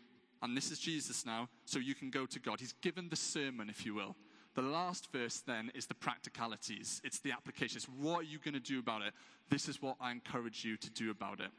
And 0.42 0.56
this 0.56 0.70
is 0.70 0.78
Jesus 0.78 1.24
now, 1.24 1.48
so 1.64 1.78
you 1.78 1.94
can 1.94 2.10
go 2.10 2.26
to 2.26 2.38
God. 2.38 2.60
He's 2.60 2.74
given 2.74 3.08
the 3.08 3.16
sermon, 3.16 3.70
if 3.70 3.86
you 3.86 3.94
will. 3.94 4.16
The 4.54 4.62
last 4.62 5.12
verse 5.12 5.42
then 5.46 5.70
is 5.74 5.86
the 5.86 5.94
practicalities. 5.94 7.00
It's 7.04 7.20
the 7.20 7.32
application. 7.32 7.76
It's 7.76 7.86
what 7.86 8.20
are 8.20 8.24
you 8.24 8.38
going 8.38 8.54
to 8.54 8.60
do 8.60 8.78
about 8.78 9.02
it? 9.02 9.12
This 9.50 9.68
is 9.68 9.80
what 9.80 9.96
I 10.00 10.10
encourage 10.10 10.64
you 10.64 10.76
to 10.76 10.90
do 10.90 11.10
about 11.10 11.40
it. 11.40 11.50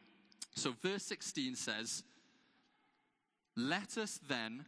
So, 0.56 0.74
verse 0.82 1.04
16 1.04 1.56
says, 1.56 2.04
Let 3.56 3.98
us 3.98 4.20
then, 4.28 4.66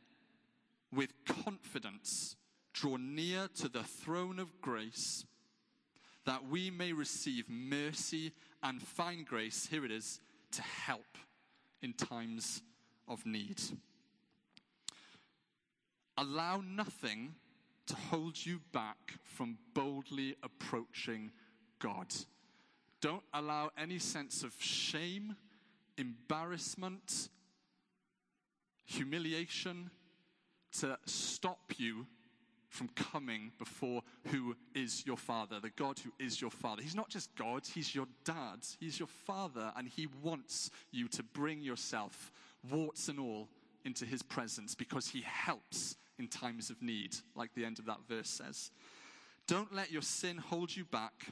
with 0.94 1.12
confidence, 1.26 2.36
draw 2.74 2.98
near 2.98 3.48
to 3.56 3.68
the 3.68 3.84
throne 3.84 4.38
of 4.38 4.62
grace, 4.62 5.26
that 6.26 6.48
we 6.48 6.70
may 6.70 6.94
receive 6.94 7.50
mercy 7.50 8.32
and 8.62 8.82
find 8.82 9.26
grace, 9.26 9.68
here 9.70 9.86
it 9.86 9.92
is, 9.92 10.20
to 10.52 10.62
help 10.62 11.18
in 11.82 11.94
times 11.94 12.62
of 13.08 13.26
need. 13.26 13.62
Allow 16.18 16.62
nothing 16.62 17.36
to 17.88 17.96
hold 17.96 18.46
you 18.46 18.60
back 18.72 19.16
from 19.24 19.58
boldly 19.74 20.36
approaching 20.44 21.32
God. 21.80 22.14
Don't 23.02 23.24
allow 23.34 23.72
any 23.78 23.98
sense 24.00 24.44
of 24.44 24.54
shame, 24.60 25.36
embarrassment, 25.98 27.30
humiliation 28.86 29.90
to 30.80 30.98
stop 31.06 31.74
you 31.78 32.06
from 32.70 32.88
coming 32.90 33.52
before 33.58 34.02
who 34.28 34.56
is 34.76 35.06
your 35.06 35.18
father, 35.18 35.60
the 35.60 35.72
God 35.72 36.00
who 36.00 36.12
is 36.24 36.40
your 36.40 36.52
father. 36.52 36.82
He's 36.82 36.96
not 36.96 37.10
just 37.10 37.36
God, 37.36 37.64
he's 37.66 37.94
your 37.94 38.08
dad, 38.24 38.60
he's 38.80 39.00
your 39.00 39.08
father, 39.08 39.74
and 39.76 39.88
he 39.88 40.08
wants 40.22 40.70
you 40.92 41.08
to 41.10 41.24
bring 41.24 41.62
yourself, 41.62 42.32
warts 42.70 43.08
and 43.10 43.20
all, 43.20 43.50
into 43.86 44.06
his 44.06 44.22
presence 44.22 44.76
because 44.76 45.08
he 45.08 45.22
helps 45.22 45.96
in 46.20 46.28
times 46.28 46.70
of 46.70 46.82
need, 46.82 47.16
like 47.36 47.54
the 47.56 47.66
end 47.66 47.80
of 47.80 47.86
that 47.86 48.00
verse 48.08 48.30
says. 48.30 48.72
Don't 49.48 49.74
let 49.74 49.92
your 49.92 50.02
sin 50.02 50.38
hold 50.38 50.76
you 50.76 50.86
back. 50.86 51.28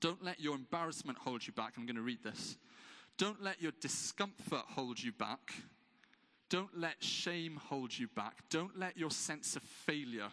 Don't 0.00 0.22
let 0.22 0.38
your 0.38 0.54
embarrassment 0.54 1.18
hold 1.18 1.46
you 1.46 1.52
back. 1.52 1.74
I'm 1.76 1.86
going 1.86 1.96
to 1.96 2.02
read 2.02 2.22
this. 2.22 2.58
Don't 3.16 3.42
let 3.42 3.62
your 3.62 3.72
discomfort 3.80 4.64
hold 4.68 5.02
you 5.02 5.12
back. 5.12 5.52
Don't 6.50 6.78
let 6.78 7.02
shame 7.02 7.58
hold 7.68 7.96
you 7.96 8.08
back. 8.08 8.42
Don't 8.50 8.78
let 8.78 8.96
your 8.96 9.10
sense 9.10 9.56
of 9.56 9.62
failure 9.62 10.28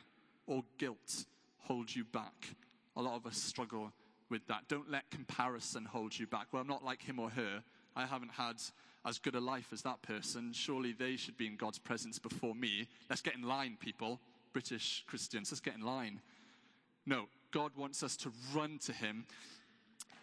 or 0.48 0.64
guilt 0.78 1.26
hold 1.60 1.94
you 1.94 2.04
back. 2.04 2.56
A 2.96 3.02
lot 3.02 3.16
of 3.16 3.26
us 3.26 3.38
struggle 3.38 3.92
with 4.30 4.46
that. 4.48 4.68
Don't 4.68 4.90
let 4.90 5.10
comparison 5.12 5.86
hold 5.86 6.18
you 6.18 6.28
back. 6.28 6.48
Well, 6.52 6.62
I'm 6.62 6.68
not 6.68 6.84
like 6.84 7.02
him 7.02 7.20
or 7.20 7.30
her. 7.30 7.64
I 7.96 8.06
haven't 8.06 8.32
had 8.32 8.62
as 9.06 9.20
good 9.20 9.36
a 9.36 9.40
life 9.40 9.68
as 9.72 9.82
that 9.84 10.02
person. 10.02 10.52
Surely 10.54 10.94
they 10.94 11.16
should 11.16 11.38
be 11.38 11.48
in 11.48 11.56
God's 11.56 11.80
presence 11.80 12.20
before 12.20 12.56
me. 12.56 12.88
Let's 13.10 13.22
get 13.22 13.36
in 13.36 13.44
line, 13.44 13.78
people. 13.80 14.20
British 14.54 15.04
Christians, 15.08 15.52
let's 15.52 15.62
get 15.62 15.76
in 15.76 15.82
line. 15.82 16.22
No, 17.06 17.26
God 17.52 17.72
wants 17.76 18.04
us 18.04 18.18
to 18.18 18.32
run 18.54 18.80
to 18.86 18.94
Him. 18.94 19.26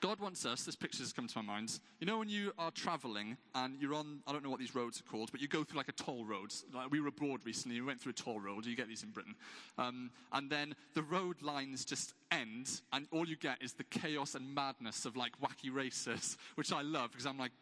God 0.02 0.18
wants 0.18 0.44
us, 0.44 0.64
this 0.64 0.74
picture 0.74 1.04
has 1.04 1.12
come 1.12 1.28
to 1.28 1.38
my 1.38 1.44
mind. 1.44 1.78
You 2.00 2.08
know, 2.08 2.18
when 2.18 2.28
you 2.28 2.52
are 2.58 2.72
traveling 2.72 3.36
and 3.54 3.80
you're 3.80 3.94
on, 3.94 4.18
I 4.26 4.32
don't 4.32 4.42
know 4.42 4.50
what 4.50 4.58
these 4.58 4.74
roads 4.74 4.98
are 5.00 5.04
called, 5.04 5.30
but 5.30 5.40
you 5.40 5.46
go 5.46 5.62
through 5.62 5.76
like 5.76 5.88
a 5.88 5.92
toll 5.92 6.24
road. 6.24 6.52
Like 6.74 6.90
we 6.90 7.00
were 7.00 7.06
abroad 7.06 7.42
recently, 7.44 7.80
we 7.80 7.86
went 7.86 8.00
through 8.00 8.10
a 8.10 8.14
toll 8.14 8.40
road. 8.40 8.66
You 8.66 8.74
get 8.74 8.88
these 8.88 9.04
in 9.04 9.10
Britain. 9.10 9.36
Um, 9.78 10.10
and 10.32 10.50
then 10.50 10.74
the 10.94 11.04
road 11.04 11.40
lines 11.40 11.84
just 11.84 12.14
end, 12.32 12.80
and 12.92 13.06
all 13.12 13.28
you 13.28 13.36
get 13.36 13.62
is 13.62 13.74
the 13.74 13.84
chaos 13.84 14.34
and 14.34 14.52
madness 14.52 15.04
of 15.04 15.16
like 15.16 15.40
wacky 15.40 15.72
races, 15.72 16.36
which 16.56 16.72
I 16.72 16.82
love 16.82 17.12
because 17.12 17.26
I'm 17.26 17.38
like, 17.38 17.52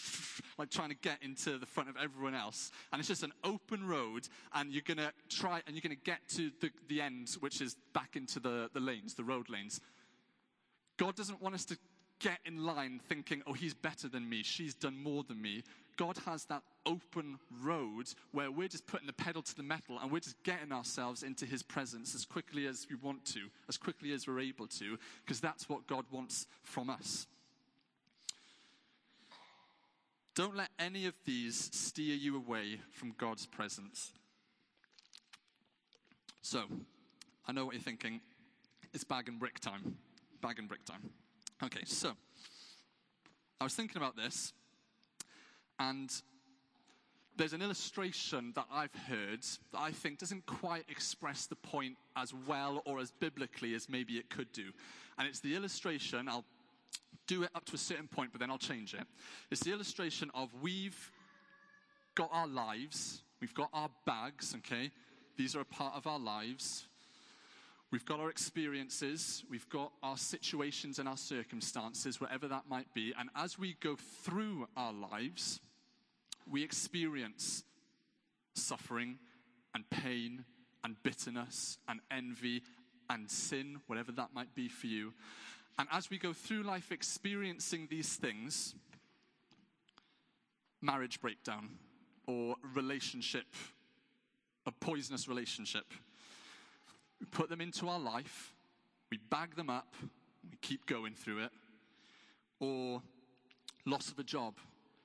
like 0.58 0.68
trying 0.68 0.90
to 0.90 0.96
get 0.96 1.22
into 1.22 1.56
the 1.56 1.66
front 1.66 1.88
of 1.88 1.96
everyone 1.96 2.34
else. 2.34 2.72
And 2.92 3.00
it's 3.00 3.08
just 3.08 3.22
an 3.22 3.32
open 3.42 3.88
road, 3.88 4.28
and 4.54 4.70
you're 4.70 4.82
going 4.82 4.98
to 4.98 5.12
try, 5.30 5.62
and 5.66 5.74
you're 5.74 5.80
going 5.80 5.96
to 5.96 6.04
get 6.04 6.28
to 6.34 6.50
the, 6.60 6.70
the 6.88 7.00
end, 7.00 7.38
which 7.40 7.62
is 7.62 7.74
back 7.94 8.16
into 8.16 8.38
the, 8.38 8.68
the 8.74 8.80
lanes, 8.80 9.14
the 9.14 9.24
road 9.24 9.48
lanes. 9.48 9.80
God 10.96 11.14
doesn't 11.14 11.42
want 11.42 11.54
us 11.54 11.64
to 11.66 11.78
get 12.18 12.38
in 12.44 12.64
line 12.64 13.00
thinking, 13.08 13.42
oh, 13.46 13.52
he's 13.52 13.74
better 13.74 14.08
than 14.08 14.28
me, 14.28 14.42
she's 14.42 14.74
done 14.74 14.96
more 15.02 15.22
than 15.24 15.40
me. 15.40 15.62
God 15.96 16.18
has 16.26 16.44
that 16.46 16.62
open 16.84 17.38
road 17.62 18.06
where 18.32 18.50
we're 18.50 18.68
just 18.68 18.86
putting 18.86 19.06
the 19.06 19.12
pedal 19.12 19.42
to 19.42 19.56
the 19.56 19.62
metal 19.62 19.98
and 20.00 20.12
we're 20.12 20.20
just 20.20 20.42
getting 20.42 20.70
ourselves 20.72 21.22
into 21.22 21.46
his 21.46 21.62
presence 21.62 22.14
as 22.14 22.24
quickly 22.24 22.66
as 22.66 22.86
we 22.90 22.96
want 22.96 23.24
to, 23.26 23.48
as 23.68 23.78
quickly 23.78 24.12
as 24.12 24.26
we're 24.26 24.40
able 24.40 24.66
to, 24.66 24.98
because 25.24 25.40
that's 25.40 25.68
what 25.68 25.86
God 25.86 26.04
wants 26.10 26.46
from 26.62 26.90
us. 26.90 27.26
Don't 30.34 30.54
let 30.54 30.68
any 30.78 31.06
of 31.06 31.14
these 31.24 31.70
steer 31.72 32.14
you 32.14 32.36
away 32.36 32.78
from 32.90 33.14
God's 33.16 33.46
presence. 33.46 34.12
So, 36.42 36.64
I 37.48 37.52
know 37.52 37.64
what 37.64 37.74
you're 37.74 37.82
thinking. 37.82 38.20
It's 38.92 39.02
bag 39.02 39.28
and 39.28 39.40
brick 39.40 39.60
time. 39.60 39.96
Bag 40.46 40.60
and 40.60 40.68
brick. 40.68 40.82
Okay, 41.60 41.82
so 41.86 42.12
I 43.60 43.64
was 43.64 43.74
thinking 43.74 43.96
about 43.96 44.14
this, 44.14 44.52
and 45.80 46.08
there's 47.36 47.52
an 47.52 47.62
illustration 47.62 48.52
that 48.54 48.66
I've 48.70 48.94
heard 49.08 49.42
that 49.72 49.80
I 49.80 49.90
think 49.90 50.20
doesn't 50.20 50.46
quite 50.46 50.84
express 50.88 51.46
the 51.46 51.56
point 51.56 51.96
as 52.14 52.32
well 52.46 52.80
or 52.86 53.00
as 53.00 53.10
biblically 53.10 53.74
as 53.74 53.88
maybe 53.88 54.18
it 54.18 54.30
could 54.30 54.52
do. 54.52 54.70
And 55.18 55.26
it's 55.26 55.40
the 55.40 55.56
illustration, 55.56 56.28
I'll 56.28 56.44
do 57.26 57.42
it 57.42 57.50
up 57.56 57.64
to 57.64 57.74
a 57.74 57.78
certain 57.78 58.06
point, 58.06 58.30
but 58.30 58.38
then 58.38 58.48
I'll 58.48 58.56
change 58.56 58.94
it. 58.94 59.04
It's 59.50 59.64
the 59.64 59.72
illustration 59.72 60.30
of 60.32 60.50
we've 60.62 61.10
got 62.14 62.30
our 62.32 62.46
lives, 62.46 63.24
we've 63.40 63.54
got 63.54 63.70
our 63.72 63.90
bags, 64.06 64.54
okay? 64.58 64.92
These 65.36 65.56
are 65.56 65.60
a 65.60 65.64
part 65.64 65.94
of 65.96 66.06
our 66.06 66.20
lives. 66.20 66.86
We've 67.92 68.04
got 68.04 68.18
our 68.18 68.30
experiences, 68.30 69.44
we've 69.48 69.68
got 69.68 69.92
our 70.02 70.16
situations 70.16 70.98
and 70.98 71.08
our 71.08 71.16
circumstances, 71.16 72.20
whatever 72.20 72.48
that 72.48 72.64
might 72.68 72.92
be. 72.94 73.14
And 73.18 73.30
as 73.36 73.58
we 73.58 73.76
go 73.80 73.96
through 73.96 74.66
our 74.76 74.92
lives, 74.92 75.60
we 76.50 76.64
experience 76.64 77.62
suffering 78.54 79.18
and 79.74 79.88
pain 79.88 80.44
and 80.82 80.96
bitterness 81.02 81.78
and 81.88 82.00
envy 82.10 82.62
and 83.08 83.30
sin, 83.30 83.80
whatever 83.86 84.10
that 84.12 84.34
might 84.34 84.54
be 84.54 84.68
for 84.68 84.88
you. 84.88 85.12
And 85.78 85.88
as 85.92 86.10
we 86.10 86.18
go 86.18 86.32
through 86.32 86.62
life 86.64 86.90
experiencing 86.90 87.86
these 87.88 88.14
things, 88.14 88.74
marriage 90.80 91.20
breakdown 91.20 91.70
or 92.26 92.56
relationship, 92.74 93.46
a 94.66 94.72
poisonous 94.72 95.28
relationship, 95.28 95.84
we 97.20 97.26
put 97.26 97.48
them 97.48 97.60
into 97.60 97.88
our 97.88 97.98
life, 97.98 98.54
we 99.10 99.18
bag 99.30 99.56
them 99.56 99.70
up, 99.70 99.94
we 100.50 100.56
keep 100.60 100.86
going 100.86 101.14
through 101.14 101.44
it, 101.44 101.50
or 102.60 103.02
loss 103.84 104.10
of 104.10 104.18
a 104.18 104.24
job, 104.24 104.54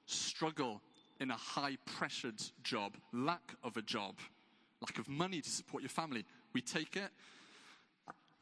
struggle 0.05 0.81
in 1.19 1.31
a 1.31 1.35
high 1.35 1.77
pressured 1.85 2.41
job, 2.63 2.97
lack 3.13 3.53
of 3.63 3.77
a 3.77 3.81
job, 3.81 4.15
lack 4.81 4.97
of 4.97 5.07
money 5.07 5.41
to 5.41 5.49
support 5.49 5.83
your 5.83 5.89
family. 5.89 6.25
We 6.53 6.61
take 6.61 6.95
it, 6.95 7.09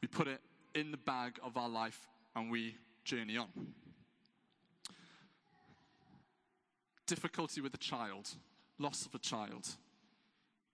we 0.00 0.08
put 0.08 0.26
it 0.26 0.40
in 0.74 0.90
the 0.90 0.96
bag 0.96 1.38
of 1.42 1.56
our 1.56 1.68
life, 1.68 2.08
and 2.34 2.50
we 2.50 2.76
journey 3.04 3.36
on. 3.36 3.48
Difficulty 7.06 7.60
with 7.60 7.74
a 7.74 7.78
child, 7.78 8.30
loss 8.78 9.04
of 9.04 9.14
a 9.14 9.18
child, 9.18 9.68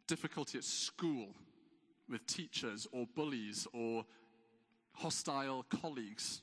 difficulty 0.07 0.59
at 0.59 0.65
school 0.65 1.35
with 2.09 2.27
teachers 2.27 2.87
or 2.93 3.07
bullies 3.15 3.67
or 3.73 4.05
hostile 4.95 5.65
colleagues. 5.69 6.43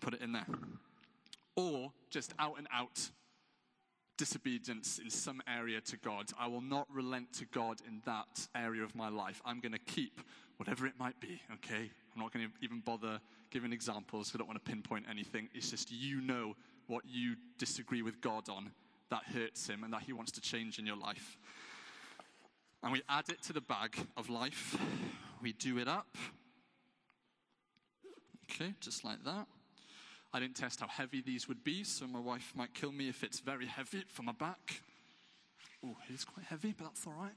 Put 0.00 0.14
it 0.14 0.20
in 0.20 0.32
there. 0.32 0.46
Or 1.56 1.92
just 2.10 2.32
out 2.38 2.54
and 2.58 2.66
out 2.72 3.10
disobedience 4.16 4.98
in 4.98 5.08
some 5.10 5.40
area 5.48 5.80
to 5.80 5.96
God. 5.96 6.30
I 6.38 6.46
will 6.46 6.60
not 6.60 6.86
relent 6.92 7.32
to 7.34 7.46
God 7.46 7.80
in 7.86 8.02
that 8.04 8.48
area 8.54 8.82
of 8.82 8.94
my 8.94 9.08
life. 9.08 9.40
I'm 9.46 9.60
going 9.60 9.72
to 9.72 9.78
keep 9.78 10.20
whatever 10.58 10.86
it 10.86 10.92
might 10.98 11.18
be, 11.20 11.40
okay? 11.54 11.90
I'm 12.14 12.20
not 12.20 12.32
going 12.32 12.46
to 12.46 12.52
even 12.62 12.80
bother 12.80 13.18
giving 13.50 13.72
examples. 13.72 14.32
I 14.34 14.38
don't 14.38 14.46
want 14.46 14.62
to 14.62 14.70
pinpoint 14.70 15.06
anything. 15.10 15.48
It's 15.54 15.70
just 15.70 15.90
you 15.90 16.20
know 16.20 16.54
what 16.86 17.04
you 17.08 17.36
disagree 17.56 18.02
with 18.02 18.20
God 18.20 18.48
on 18.50 18.72
that 19.10 19.24
hurts 19.24 19.66
Him 19.66 19.84
and 19.84 19.92
that 19.92 20.02
He 20.02 20.12
wants 20.12 20.32
to 20.32 20.40
change 20.40 20.78
in 20.78 20.86
your 20.86 20.96
life. 20.96 21.38
And 22.82 22.92
we 22.92 23.02
add 23.08 23.28
it 23.28 23.42
to 23.42 23.52
the 23.52 23.60
bag 23.60 23.96
of 24.16 24.30
life. 24.30 24.76
We 25.42 25.52
do 25.52 25.78
it 25.78 25.88
up. 25.88 26.16
Okay, 28.50 28.74
just 28.80 29.04
like 29.04 29.22
that. 29.24 29.46
I 30.32 30.40
didn't 30.40 30.56
test 30.56 30.80
how 30.80 30.88
heavy 30.88 31.20
these 31.20 31.48
would 31.48 31.64
be, 31.64 31.82
so 31.84 32.06
my 32.06 32.20
wife 32.20 32.52
might 32.54 32.72
kill 32.72 32.92
me 32.92 33.08
if 33.08 33.22
it's 33.24 33.40
very 33.40 33.66
heavy 33.66 34.04
for 34.08 34.22
my 34.22 34.32
back. 34.32 34.82
Oh, 35.84 35.96
it 36.08 36.14
is 36.14 36.24
quite 36.24 36.46
heavy, 36.46 36.74
but 36.76 36.84
that's 36.84 37.06
all 37.06 37.14
right. 37.14 37.32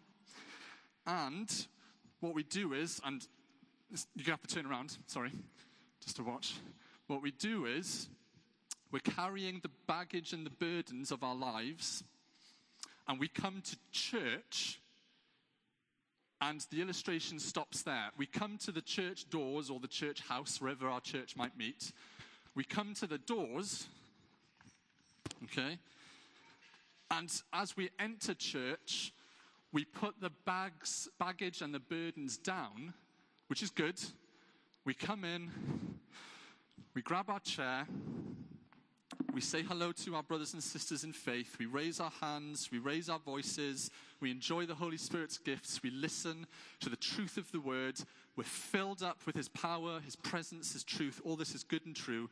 And 1.06 1.51
what 2.19 2.34
we 2.34 2.43
do 2.43 2.73
is, 2.73 3.01
and 3.03 3.25
to 4.23 4.32
have 4.32 4.41
to 4.41 4.56
turn 4.56 4.65
around, 4.65 4.97
sorry, 5.08 5.32
just 6.03 6.17
to 6.17 6.23
watch. 6.23 6.56
What 7.08 7.21
we 7.21 7.32
do 7.32 7.65
is, 7.65 8.10
we're 8.91 8.99
carrying 8.99 9.60
the 9.62 9.71
baggage 9.88 10.34
and 10.34 10.45
the 10.45 10.51
burdens 10.51 11.12
of 11.12 11.23
our 11.23 11.36
lives, 11.36 12.03
and 13.08 13.19
we 13.19 13.27
come 13.27 13.62
to 13.62 13.75
church, 13.91 14.79
and 16.49 16.65
the 16.71 16.82
illustration 16.82 17.39
stops 17.39 17.84
there. 17.84 18.10
We 18.17 18.25
come 18.25 18.58
to 18.65 18.71
the 18.71 18.82
church 18.82 19.29
doors 19.29 19.69
or 19.69 19.79
the 19.79 19.88
church 19.88 20.19
house, 20.21 20.60
wherever 20.60 20.89
our 20.89 20.99
church 20.99 21.38
might 21.38 21.58
meet, 21.58 21.93
we 22.53 22.65
come 22.65 22.93
to 22.95 23.08
the 23.08 23.17
doors, 23.17 23.88
okay? 25.45 25.79
And 27.10 27.32
as 27.53 27.77
we 27.77 27.89
enter 27.97 28.34
church, 28.34 29.13
we 29.71 29.86
put 29.86 30.19
the 30.19 30.32
bags, 30.45 31.08
baggage 31.17 31.62
and 31.62 31.73
the 31.73 31.79
burdens 31.79 32.38
down, 32.38 32.93
which 33.47 33.63
is 33.63 33.69
good. 33.69 33.99
We 34.86 34.93
come 34.93 35.23
in, 35.23 35.49
we 36.93 37.01
grab 37.01 37.29
our 37.29 37.39
chair, 37.39 37.88
we 39.34 39.41
say 39.41 39.63
hello 39.63 39.93
to 39.93 40.15
our 40.15 40.23
brothers 40.23 40.53
and 40.53 40.62
sisters 40.62 41.06
in 41.06 41.13
faith, 41.13 41.56
we 41.58 41.67
raise 41.67 42.01
our 42.01 42.12
hands, 42.21 42.69
we 42.69 42.79
raise 42.79 43.10
our 43.10 43.19
voices, 43.19 43.89
we 44.24 44.32
enjoy 44.32 44.66
the 44.66 44.74
Holy 44.74 44.96
Spirit's 44.96 45.38
gifts, 45.38 45.84
we 45.84 45.92
listen 45.92 46.48
to 46.80 46.90
the 46.90 46.96
truth 46.96 47.36
of 47.36 47.52
the 47.52 47.60
word, 47.60 48.00
we're 48.38 48.46
filled 48.46 49.04
up 49.04 49.20
with 49.26 49.36
His 49.36 49.50
power, 49.50 50.00
His 50.00 50.16
presence, 50.16 50.72
His 50.72 50.86
truth. 50.86 51.20
All 51.26 51.36
this 51.36 51.54
is 51.54 51.64
good 51.64 51.86
and 51.86 51.94
true. 51.94 52.30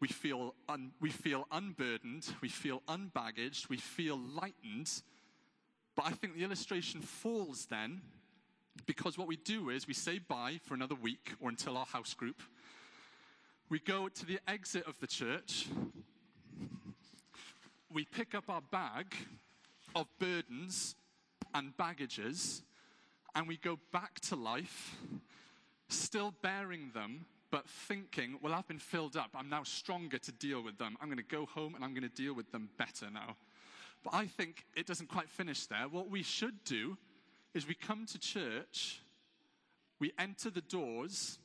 We 0.00 0.08
feel, 0.08 0.54
un- 0.68 0.92
we 1.00 1.08
feel 1.08 1.46
unburdened. 1.50 2.26
We 2.42 2.50
feel 2.50 2.82
unbaggaged. 2.88 3.70
We 3.70 3.78
feel 3.78 4.18
lightened. 4.18 4.90
But 5.96 6.06
I 6.06 6.10
think 6.10 6.36
the 6.36 6.44
illustration 6.44 7.00
falls 7.00 7.66
then 7.66 8.02
because 8.86 9.16
what 9.16 9.26
we 9.26 9.36
do 9.36 9.70
is 9.70 9.88
we 9.88 9.94
say 9.94 10.18
bye 10.18 10.60
for 10.64 10.74
another 10.74 10.94
week 10.94 11.32
or 11.40 11.48
until 11.48 11.78
our 11.78 11.86
house 11.86 12.12
group. 12.12 12.42
We 13.70 13.78
go 13.78 14.08
to 14.08 14.26
the 14.26 14.40
exit 14.46 14.86
of 14.86 15.00
the 15.00 15.06
church. 15.06 15.68
We 17.90 18.04
pick 18.04 18.34
up 18.34 18.44
our 18.48 18.62
bag 18.62 19.14
of 19.94 20.06
burdens 20.18 20.96
and 21.54 21.76
baggages 21.76 22.62
and 23.34 23.46
we 23.46 23.56
go 23.56 23.78
back 23.92 24.20
to 24.20 24.36
life 24.36 24.96
still 25.88 26.32
bearing 26.42 26.90
them, 26.94 27.24
but 27.50 27.68
thinking, 27.68 28.38
well, 28.42 28.54
I've 28.54 28.68
been 28.68 28.78
filled 28.78 29.16
up. 29.16 29.30
I'm 29.34 29.48
now 29.48 29.64
stronger 29.64 30.18
to 30.18 30.32
deal 30.32 30.62
with 30.62 30.78
them. 30.78 30.96
I'm 31.00 31.08
going 31.08 31.18
to 31.18 31.24
go 31.24 31.46
home 31.46 31.74
and 31.74 31.84
I'm 31.84 31.94
going 31.94 32.08
to 32.08 32.22
deal 32.22 32.34
with 32.34 32.50
them 32.52 32.68
better 32.78 33.10
now. 33.12 33.36
But 34.04 34.14
I 34.14 34.26
think 34.26 34.64
it 34.76 34.86
doesn't 34.86 35.08
quite 35.08 35.28
finish 35.28 35.66
there. 35.66 35.88
What 35.90 36.10
we 36.10 36.22
should 36.22 36.64
do 36.64 36.96
is 37.54 37.66
we 37.66 37.74
come 37.74 38.06
to 38.06 38.18
church, 38.18 39.00
we 39.98 40.12
enter 40.18 40.48
the 40.50 40.62
doors, 40.62 41.38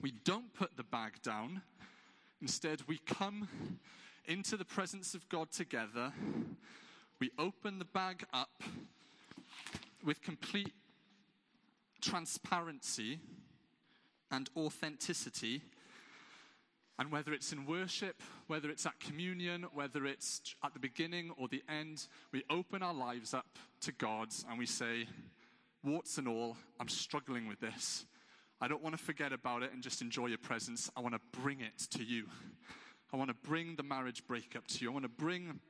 we 0.00 0.12
don't 0.24 0.52
put 0.54 0.76
the 0.76 0.84
bag 0.84 1.20
down. 1.22 1.62
Instead, 2.40 2.82
we 2.86 2.98
come 2.98 3.48
into 4.26 4.56
the 4.56 4.64
presence 4.64 5.14
of 5.14 5.28
God 5.28 5.50
together. 5.50 6.12
We 7.18 7.30
open 7.38 7.78
the 7.80 7.84
bag 7.84 8.24
up 8.32 8.62
with 10.04 10.22
complete 10.22 10.72
transparency 12.00 13.20
and 14.30 14.48
authenticity. 14.56 15.62
And 16.98 17.12
whether 17.12 17.32
it's 17.32 17.52
in 17.52 17.64
worship, 17.64 18.22
whether 18.48 18.70
it's 18.70 18.84
at 18.84 18.98
communion, 18.98 19.66
whether 19.72 20.04
it's 20.04 20.40
at 20.64 20.74
the 20.74 20.80
beginning 20.80 21.30
or 21.38 21.46
the 21.46 21.62
end, 21.68 22.08
we 22.32 22.42
open 22.50 22.82
our 22.82 22.94
lives 22.94 23.34
up 23.34 23.58
to 23.82 23.92
God 23.92 24.28
and 24.48 24.58
we 24.58 24.66
say, 24.66 25.06
warts 25.84 26.18
and 26.18 26.26
all, 26.26 26.56
I'm 26.80 26.88
struggling 26.88 27.46
with 27.46 27.60
this. 27.60 28.04
I 28.60 28.66
don't 28.66 28.82
want 28.82 28.98
to 28.98 29.02
forget 29.02 29.32
about 29.32 29.62
it 29.62 29.72
and 29.72 29.80
just 29.80 30.02
enjoy 30.02 30.26
your 30.26 30.38
presence. 30.38 30.90
I 30.96 31.00
want 31.00 31.14
to 31.14 31.40
bring 31.40 31.60
it 31.60 31.78
to 31.92 32.02
you. 32.02 32.24
I 33.12 33.16
want 33.16 33.30
to 33.30 33.48
bring 33.48 33.76
the 33.76 33.84
marriage 33.84 34.26
breakup 34.26 34.66
to 34.66 34.80
you. 34.80 34.90
I 34.90 34.92
want 34.92 35.04
to 35.04 35.08
bring 35.08 35.60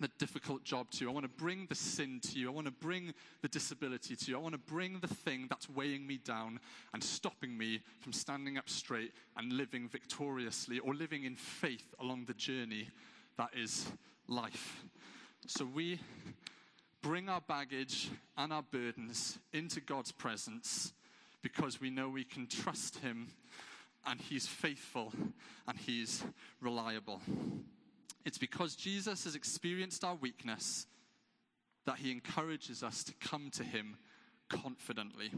the 0.00 0.08
difficult 0.18 0.64
job 0.64 0.90
to 0.92 1.04
you. 1.04 1.10
I 1.10 1.12
want 1.12 1.24
to 1.24 1.42
bring 1.42 1.66
the 1.68 1.74
sin 1.74 2.20
to 2.24 2.38
you. 2.38 2.48
I 2.48 2.52
want 2.52 2.66
to 2.66 2.72
bring 2.72 3.12
the 3.42 3.48
disability 3.48 4.16
to 4.16 4.30
you. 4.30 4.36
I 4.36 4.40
want 4.40 4.54
to 4.54 4.58
bring 4.58 5.00
the 5.00 5.08
thing 5.08 5.46
that's 5.48 5.68
weighing 5.68 6.06
me 6.06 6.18
down 6.24 6.60
and 6.94 7.02
stopping 7.02 7.56
me 7.56 7.80
from 8.00 8.12
standing 8.12 8.58
up 8.58 8.68
straight 8.68 9.12
and 9.36 9.52
living 9.52 9.88
victoriously 9.88 10.78
or 10.78 10.94
living 10.94 11.24
in 11.24 11.34
faith 11.34 11.94
along 12.00 12.26
the 12.26 12.34
journey 12.34 12.88
that 13.36 13.50
is 13.56 13.90
life. 14.28 14.84
So 15.46 15.64
we 15.64 16.00
bring 17.02 17.28
our 17.28 17.40
baggage 17.40 18.10
and 18.36 18.52
our 18.52 18.62
burdens 18.62 19.38
into 19.52 19.80
God's 19.80 20.12
presence 20.12 20.92
because 21.42 21.80
we 21.80 21.90
know 21.90 22.08
we 22.08 22.24
can 22.24 22.46
trust 22.46 22.98
Him 22.98 23.28
and 24.06 24.20
He's 24.20 24.46
faithful 24.46 25.12
and 25.66 25.78
He's 25.78 26.24
reliable. 26.60 27.20
It's 28.24 28.38
because 28.38 28.76
Jesus 28.76 29.24
has 29.24 29.34
experienced 29.34 30.04
our 30.04 30.14
weakness 30.14 30.86
that 31.86 31.98
he 31.98 32.10
encourages 32.10 32.82
us 32.82 33.02
to 33.04 33.14
come 33.20 33.50
to 33.52 33.64
him 33.64 33.96
confidently. 34.48 35.32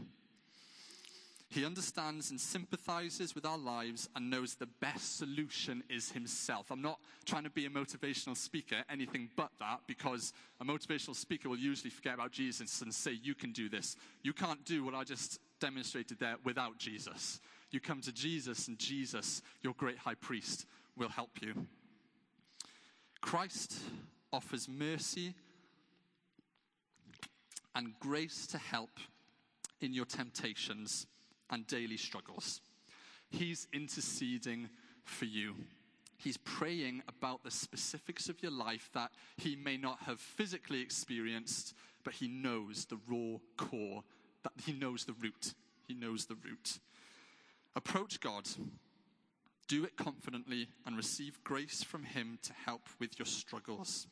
He 1.51 1.65
understands 1.65 2.31
and 2.31 2.39
sympathizes 2.39 3.35
with 3.35 3.45
our 3.45 3.57
lives 3.57 4.07
and 4.15 4.29
knows 4.29 4.55
the 4.55 4.69
best 4.79 5.17
solution 5.17 5.83
is 5.89 6.09
himself. 6.09 6.71
I'm 6.71 6.81
not 6.81 6.99
trying 7.25 7.43
to 7.43 7.49
be 7.49 7.65
a 7.65 7.69
motivational 7.69 8.37
speaker, 8.37 8.83
anything 8.89 9.29
but 9.35 9.51
that, 9.59 9.81
because 9.85 10.31
a 10.61 10.65
motivational 10.65 11.13
speaker 11.13 11.49
will 11.49 11.57
usually 11.57 11.89
forget 11.89 12.13
about 12.13 12.31
Jesus 12.31 12.81
and 12.81 12.93
say, 12.93 13.19
You 13.21 13.35
can 13.35 13.51
do 13.51 13.67
this. 13.67 13.97
You 14.23 14.31
can't 14.31 14.63
do 14.63 14.85
what 14.85 14.95
I 14.95 15.03
just 15.03 15.41
demonstrated 15.59 16.19
there 16.19 16.37
without 16.45 16.77
Jesus. 16.77 17.41
You 17.69 17.81
come 17.81 17.99
to 18.01 18.13
Jesus, 18.13 18.69
and 18.69 18.79
Jesus, 18.79 19.41
your 19.61 19.73
great 19.73 19.97
high 19.97 20.15
priest, 20.15 20.65
will 20.95 21.09
help 21.09 21.31
you. 21.41 21.67
Christ 23.31 23.79
offers 24.33 24.67
mercy 24.67 25.33
and 27.73 27.97
grace 28.01 28.45
to 28.47 28.57
help 28.57 28.89
in 29.79 29.93
your 29.93 30.03
temptations 30.03 31.07
and 31.49 31.65
daily 31.65 31.95
struggles. 31.95 32.59
He's 33.29 33.69
interceding 33.71 34.67
for 35.05 35.23
you. 35.23 35.55
He's 36.17 36.35
praying 36.35 37.03
about 37.07 37.45
the 37.45 37.51
specifics 37.51 38.27
of 38.27 38.43
your 38.43 38.51
life 38.51 38.89
that 38.95 39.11
he 39.37 39.55
may 39.55 39.77
not 39.77 39.99
have 40.01 40.19
physically 40.19 40.81
experienced, 40.81 41.73
but 42.03 42.15
he 42.15 42.27
knows 42.27 42.83
the 42.83 42.99
raw 43.07 43.37
core, 43.55 44.03
that 44.43 44.51
he 44.65 44.73
knows 44.73 45.05
the 45.05 45.15
root. 45.21 45.53
He 45.87 45.93
knows 45.93 46.25
the 46.25 46.35
root. 46.35 46.79
Approach 47.77 48.19
God. 48.19 48.49
Do 49.71 49.85
it 49.85 49.95
confidently 49.95 50.67
and 50.85 50.97
receive 50.97 51.41
grace 51.45 51.81
from 51.81 52.03
him 52.03 52.39
to 52.41 52.51
help 52.65 52.81
with 52.99 53.17
your 53.17 53.25
struggles. 53.25 54.05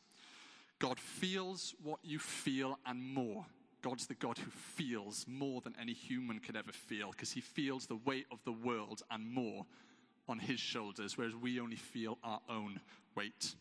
God 0.80 0.98
feels 0.98 1.76
what 1.84 2.00
you 2.02 2.18
feel 2.18 2.80
and 2.86 3.04
more. 3.04 3.46
God's 3.82 4.08
the 4.08 4.14
God 4.14 4.38
who 4.38 4.52
feels 4.52 5.26
more 5.28 5.60
than 5.60 5.76
any 5.78 5.92
human 5.92 6.40
could 6.40 6.56
ever 6.56 6.72
feel 6.72 7.12
because 7.12 7.34
he 7.34 7.42
feels 7.42 7.88
the 7.88 8.00
weight 8.06 8.26
of 8.32 8.42
the 8.46 8.54
world 8.54 9.02
and 9.12 9.30
more 9.30 9.66
on 10.30 10.40
his 10.40 10.62
shoulders, 10.62 11.18
whereas 11.18 11.36
we 11.36 11.60
only 11.60 11.76
feel 11.76 12.20
our 12.24 12.40
own 12.48 12.80
weight. 13.14 13.54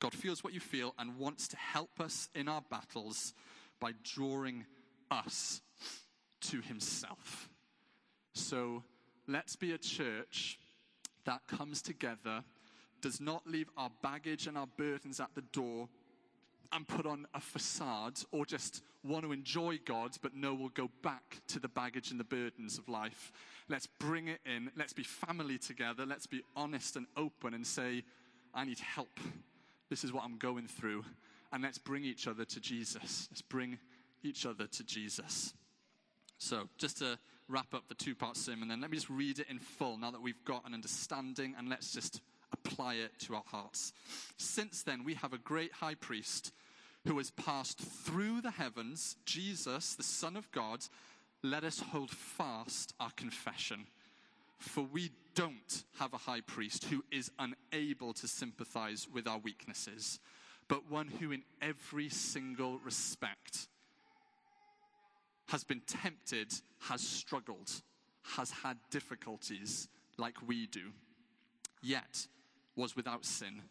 God 0.00 0.12
feels 0.12 0.44
what 0.44 0.52
you 0.52 0.60
feel 0.60 0.92
and 0.98 1.16
wants 1.16 1.48
to 1.48 1.56
help 1.56 1.98
us 1.98 2.28
in 2.34 2.46
our 2.46 2.62
battles 2.70 3.32
by 3.80 3.92
drawing 4.02 4.66
us 5.10 5.62
to 6.42 6.60
himself. 6.60 7.48
So 8.34 8.82
let's 9.28 9.54
be 9.54 9.72
a 9.72 9.78
church 9.78 10.58
that 11.24 11.46
comes 11.46 11.82
together, 11.82 12.42
does 13.00 13.20
not 13.20 13.46
leave 13.46 13.68
our 13.76 13.90
baggage 14.02 14.46
and 14.46 14.56
our 14.56 14.66
burdens 14.76 15.20
at 15.20 15.34
the 15.34 15.42
door, 15.52 15.88
and 16.72 16.86
put 16.86 17.06
on 17.06 17.26
a 17.34 17.40
facade 17.40 18.18
or 18.32 18.44
just 18.44 18.82
want 19.04 19.24
to 19.24 19.32
enjoy 19.32 19.78
God, 19.84 20.16
but 20.22 20.34
no, 20.34 20.54
we'll 20.54 20.68
go 20.70 20.90
back 21.02 21.40
to 21.48 21.58
the 21.58 21.68
baggage 21.68 22.10
and 22.10 22.20
the 22.20 22.24
burdens 22.24 22.78
of 22.78 22.88
life. 22.88 23.32
Let's 23.68 23.86
bring 23.86 24.28
it 24.28 24.40
in. 24.44 24.70
Let's 24.76 24.92
be 24.92 25.04
family 25.04 25.58
together. 25.58 26.04
Let's 26.04 26.26
be 26.26 26.42
honest 26.56 26.96
and 26.96 27.06
open 27.16 27.54
and 27.54 27.66
say, 27.66 28.04
I 28.54 28.64
need 28.64 28.80
help. 28.80 29.20
This 29.88 30.04
is 30.04 30.12
what 30.12 30.24
I'm 30.24 30.36
going 30.36 30.66
through. 30.66 31.04
And 31.52 31.62
let's 31.62 31.78
bring 31.78 32.04
each 32.04 32.26
other 32.26 32.44
to 32.44 32.60
Jesus. 32.60 33.28
Let's 33.30 33.42
bring 33.42 33.78
each 34.22 34.44
other 34.44 34.66
to 34.66 34.84
Jesus. 34.84 35.54
So, 36.38 36.68
just 36.76 36.98
to 36.98 37.18
wrap 37.48 37.74
up 37.74 37.88
the 37.88 37.94
two 37.94 38.14
part 38.14 38.36
sermon, 38.36 38.68
then 38.68 38.80
let 38.80 38.90
me 38.90 38.96
just 38.96 39.10
read 39.10 39.38
it 39.38 39.46
in 39.48 39.58
full 39.58 39.96
now 39.96 40.10
that 40.10 40.22
we've 40.22 40.44
got 40.44 40.66
an 40.66 40.74
understanding, 40.74 41.54
and 41.58 41.68
let's 41.68 41.92
just 41.92 42.20
apply 42.52 42.94
it 42.94 43.18
to 43.20 43.34
our 43.34 43.44
hearts. 43.46 43.92
Since 44.36 44.82
then, 44.82 45.04
we 45.04 45.14
have 45.14 45.32
a 45.32 45.38
great 45.38 45.72
high 45.72 45.94
priest 45.94 46.52
who 47.06 47.16
has 47.18 47.30
passed 47.30 47.78
through 47.78 48.40
the 48.40 48.50
heavens, 48.50 49.16
Jesus, 49.24 49.94
the 49.94 50.02
Son 50.02 50.36
of 50.36 50.50
God. 50.52 50.84
Let 51.42 51.64
us 51.64 51.80
hold 51.80 52.10
fast 52.10 52.94
our 52.98 53.10
confession. 53.10 53.86
For 54.58 54.82
we 54.82 55.10
don't 55.34 55.84
have 55.98 56.12
a 56.12 56.18
high 56.18 56.40
priest 56.40 56.84
who 56.84 57.04
is 57.12 57.30
unable 57.38 58.12
to 58.14 58.26
sympathize 58.26 59.06
with 59.12 59.28
our 59.28 59.38
weaknesses, 59.38 60.18
but 60.66 60.90
one 60.90 61.08
who, 61.20 61.30
in 61.30 61.44
every 61.62 62.08
single 62.08 62.78
respect, 62.84 63.68
has 65.48 65.64
been 65.64 65.80
tempted, 65.86 66.52
has 66.80 67.00
struggled, 67.00 67.70
has 68.36 68.50
had 68.50 68.76
difficulties 68.90 69.88
like 70.16 70.36
we 70.46 70.66
do, 70.66 70.92
yet 71.82 72.26
was 72.76 72.94
without 72.94 73.24
sin. 73.24 73.62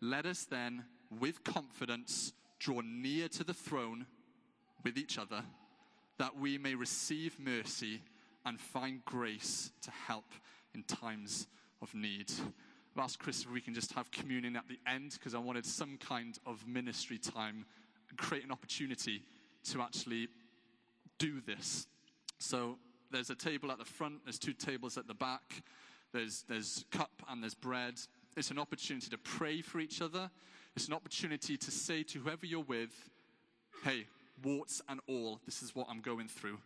Let 0.00 0.26
us 0.26 0.44
then, 0.44 0.84
with 1.20 1.44
confidence, 1.44 2.32
draw 2.58 2.80
near 2.82 3.28
to 3.28 3.44
the 3.44 3.54
throne 3.54 4.06
with 4.82 4.96
each 4.96 5.18
other, 5.18 5.42
that 6.18 6.38
we 6.38 6.58
may 6.58 6.74
receive 6.74 7.38
mercy 7.38 8.02
and 8.46 8.58
find 8.58 9.04
grace 9.04 9.72
to 9.82 9.90
help 9.90 10.32
in 10.74 10.82
times 10.84 11.46
of 11.82 11.94
need. 11.94 12.30
I've 12.96 13.04
asked 13.04 13.18
Chris 13.18 13.42
if 13.42 13.50
we 13.50 13.60
can 13.60 13.74
just 13.74 13.92
have 13.92 14.10
communion 14.10 14.56
at 14.56 14.68
the 14.68 14.78
end 14.90 15.12
because 15.12 15.34
I 15.34 15.38
wanted 15.38 15.66
some 15.66 15.98
kind 15.98 16.38
of 16.46 16.66
ministry 16.66 17.18
time 17.18 17.66
and 18.08 18.18
create 18.18 18.44
an 18.44 18.50
opportunity 18.50 19.22
to 19.70 19.82
actually 19.82 20.28
do 21.20 21.40
this. 21.40 21.86
So 22.38 22.78
there's 23.12 23.30
a 23.30 23.36
table 23.36 23.70
at 23.70 23.78
the 23.78 23.84
front, 23.84 24.24
there's 24.24 24.40
two 24.40 24.52
tables 24.52 24.98
at 24.98 25.06
the 25.06 25.14
back, 25.14 25.62
there's, 26.12 26.44
there's 26.48 26.84
cup 26.90 27.22
and 27.28 27.40
there's 27.40 27.54
bread. 27.54 27.94
It's 28.36 28.50
an 28.50 28.58
opportunity 28.58 29.08
to 29.10 29.18
pray 29.18 29.62
for 29.62 29.78
each 29.78 30.02
other. 30.02 30.28
It's 30.74 30.88
an 30.88 30.94
opportunity 30.94 31.56
to 31.56 31.70
say 31.70 32.02
to 32.04 32.18
whoever 32.18 32.46
you're 32.46 32.64
with, 32.64 32.90
hey, 33.84 34.06
warts 34.42 34.82
and 34.88 34.98
all, 35.06 35.40
this 35.46 35.62
is 35.62 35.74
what 35.74 35.86
I'm 35.88 36.00
going 36.00 36.26
through. 36.26 36.58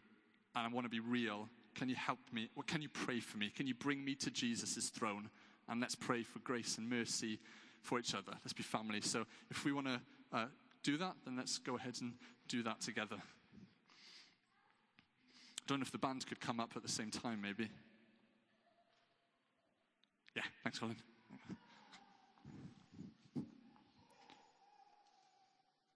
And 0.57 0.67
I 0.67 0.69
want 0.69 0.87
to 0.87 0.91
be 0.91 1.01
real 1.01 1.49
can 1.75 1.89
you 1.89 1.97
help 1.97 2.21
me? 2.33 2.49
Or 2.57 2.63
can 2.63 2.83
you 2.83 2.89
pray 2.89 3.21
for 3.21 3.37
me? 3.37 3.51
Can 3.51 3.67
you 3.67 3.75
bring 3.75 4.05
me 4.05 4.15
to 4.17 4.31
Jesus' 4.31 4.89
throne? 4.89 5.29
And 5.69 5.81
let's 5.81 5.95
pray 5.95 6.23
for 6.23 6.39
grace 6.41 6.79
and 6.79 6.89
mercy 6.89 7.41
for 7.81 7.99
each 7.99 8.15
other. 8.15 8.33
Let's 8.45 8.53
be 8.53 8.63
family. 8.63 9.01
So 9.01 9.25
if 9.51 9.65
we 9.65 9.73
want 9.73 9.87
to 9.89 10.01
uh, 10.33 10.47
do 10.83 10.97
that, 10.99 11.15
then 11.25 11.37
let's 11.37 11.59
go 11.59 11.77
ahead 11.77 11.97
and 12.01 12.13
do 12.49 12.63
that 12.63 12.81
together. 12.81 13.17
Don't 15.67 15.81
know 15.81 15.85
if 15.85 15.93
the 15.93 15.99
band 15.99 16.27
could 16.27 16.41
come 16.41 16.61
up 16.61 16.73
at 16.77 16.83
the 16.83 16.89
same 16.89 17.11
time, 17.11 17.41
maybe. 17.41 17.69
Yeah, 20.37 20.43
thanks, 20.63 20.79
Colin. 20.79 20.97